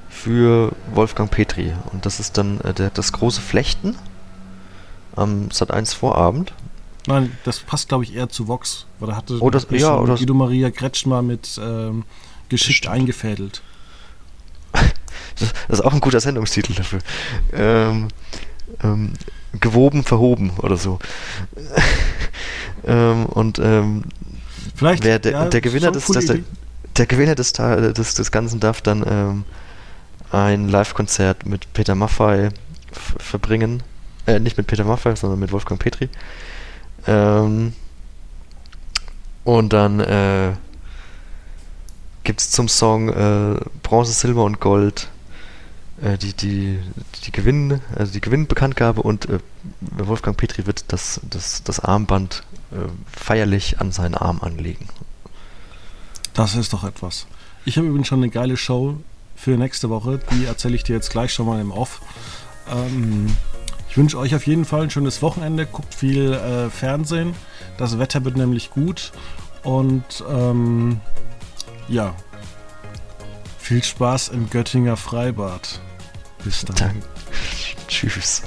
für 0.09 0.71
Wolfgang 0.93 1.29
Petri. 1.31 1.73
Und 1.91 2.05
das 2.05 2.19
ist 2.19 2.37
dann 2.37 2.59
äh, 2.61 2.73
der, 2.73 2.89
das 2.89 3.11
große 3.13 3.41
Flechten 3.41 3.95
am 5.15 5.49
Sat1 5.49 5.95
Vorabend. 5.95 6.53
Nein, 7.07 7.35
das 7.45 7.59
passt, 7.59 7.89
glaube 7.89 8.03
ich, 8.03 8.13
eher 8.15 8.29
zu 8.29 8.47
Vox. 8.47 8.85
Oder 8.99 9.15
hatte 9.15 9.37
Oh, 9.41 9.49
das- 9.49 9.65
ja, 9.71 9.97
oder- 9.97 10.15
Guido 10.15 10.33
Maria 10.33 10.69
Kretschmer 10.69 11.21
mit 11.21 11.59
ähm, 11.61 12.03
geschickt 12.49 12.77
Stimmt. 12.79 12.93
eingefädelt. 12.95 13.61
Das, 14.73 15.53
das 15.67 15.79
ist 15.79 15.85
auch 15.85 15.93
ein 15.93 15.99
guter 16.01 16.19
Sendungstitel 16.19 16.73
dafür. 16.73 16.99
Ähm, 17.53 18.09
ähm, 18.83 19.13
gewoben, 19.59 20.03
verhoben 20.03 20.51
oder 20.59 20.77
so. 20.77 20.99
ähm, 22.85 23.25
und 23.25 23.59
ähm, 23.59 24.03
Vielleicht 24.75 25.03
Wer 25.03 25.19
der- 25.19 25.31
ja, 25.31 25.45
der 25.49 25.61
Gewinner 25.61 25.91
des- 25.91 26.05
coole 26.05 26.19
des- 26.19 26.27
der-. 26.27 26.39
Der 26.97 27.05
Gewinner 27.05 27.35
des, 27.35 27.53
des, 27.53 28.15
des 28.15 28.31
Ganzen 28.31 28.59
darf 28.59 28.81
dann 28.81 29.03
ähm, 29.07 29.43
ein 30.31 30.69
Live-Konzert 30.69 31.45
mit 31.45 31.71
Peter 31.73 31.95
Maffay 31.95 32.49
verbringen. 32.91 33.83
Äh, 34.27 34.39
nicht 34.39 34.57
mit 34.57 34.67
Peter 34.67 34.83
Maffay, 34.83 35.15
sondern 35.15 35.39
mit 35.39 35.51
Wolfgang 35.51 35.81
Petri. 35.81 36.09
Ähm, 37.07 37.73
und 39.43 39.73
dann 39.73 39.99
äh, 39.99 40.53
gibt 42.23 42.41
es 42.41 42.51
zum 42.51 42.67
Song 42.67 43.09
äh, 43.09 43.59
Bronze, 43.81 44.13
Silber 44.13 44.43
und 44.43 44.59
Gold 44.59 45.09
äh, 46.01 46.17
die, 46.17 46.33
die, 46.33 46.79
die 47.25 47.31
Gewinn, 47.31 47.81
also 47.95 48.11
die 48.11 48.21
Gewinnbekanntgabe 48.21 49.01
und 49.01 49.29
äh, 49.29 49.39
Wolfgang 49.81 50.37
Petri 50.37 50.65
wird 50.65 50.85
das, 50.91 51.21
das, 51.29 51.63
das 51.63 51.79
Armband 51.79 52.43
äh, 52.71 52.75
feierlich 53.11 53.79
an 53.79 53.91
seinen 53.91 54.15
Arm 54.15 54.39
anlegen. 54.41 54.87
Das 56.33 56.55
ist 56.55 56.73
doch 56.73 56.83
etwas. 56.83 57.27
Ich 57.65 57.77
habe 57.77 57.87
übrigens 57.87 58.07
schon 58.07 58.19
eine 58.19 58.29
geile 58.29 58.57
Show 58.57 58.97
für 59.35 59.51
nächste 59.51 59.89
Woche. 59.89 60.19
Die 60.31 60.45
erzähle 60.45 60.75
ich 60.75 60.83
dir 60.83 60.95
jetzt 60.95 61.11
gleich 61.11 61.33
schon 61.33 61.45
mal 61.45 61.59
im 61.59 61.71
Off. 61.71 62.01
Ähm, 62.69 63.35
ich 63.89 63.97
wünsche 63.97 64.17
euch 64.17 64.33
auf 64.35 64.47
jeden 64.47 64.65
Fall 64.65 64.83
ein 64.83 64.89
schönes 64.89 65.21
Wochenende. 65.21 65.65
Guckt 65.65 65.93
viel 65.93 66.33
äh, 66.33 66.69
Fernsehen. 66.69 67.33
Das 67.77 67.99
Wetter 67.99 68.23
wird 68.23 68.37
nämlich 68.37 68.71
gut. 68.71 69.11
Und 69.63 70.23
ähm, 70.29 71.01
ja, 71.87 72.15
viel 73.59 73.83
Spaß 73.83 74.29
im 74.29 74.49
Göttinger 74.49 74.97
Freibad. 74.97 75.79
Bis 76.43 76.65
dann. 76.65 76.75
Dank. 76.75 77.03
Tschüss. 77.87 78.43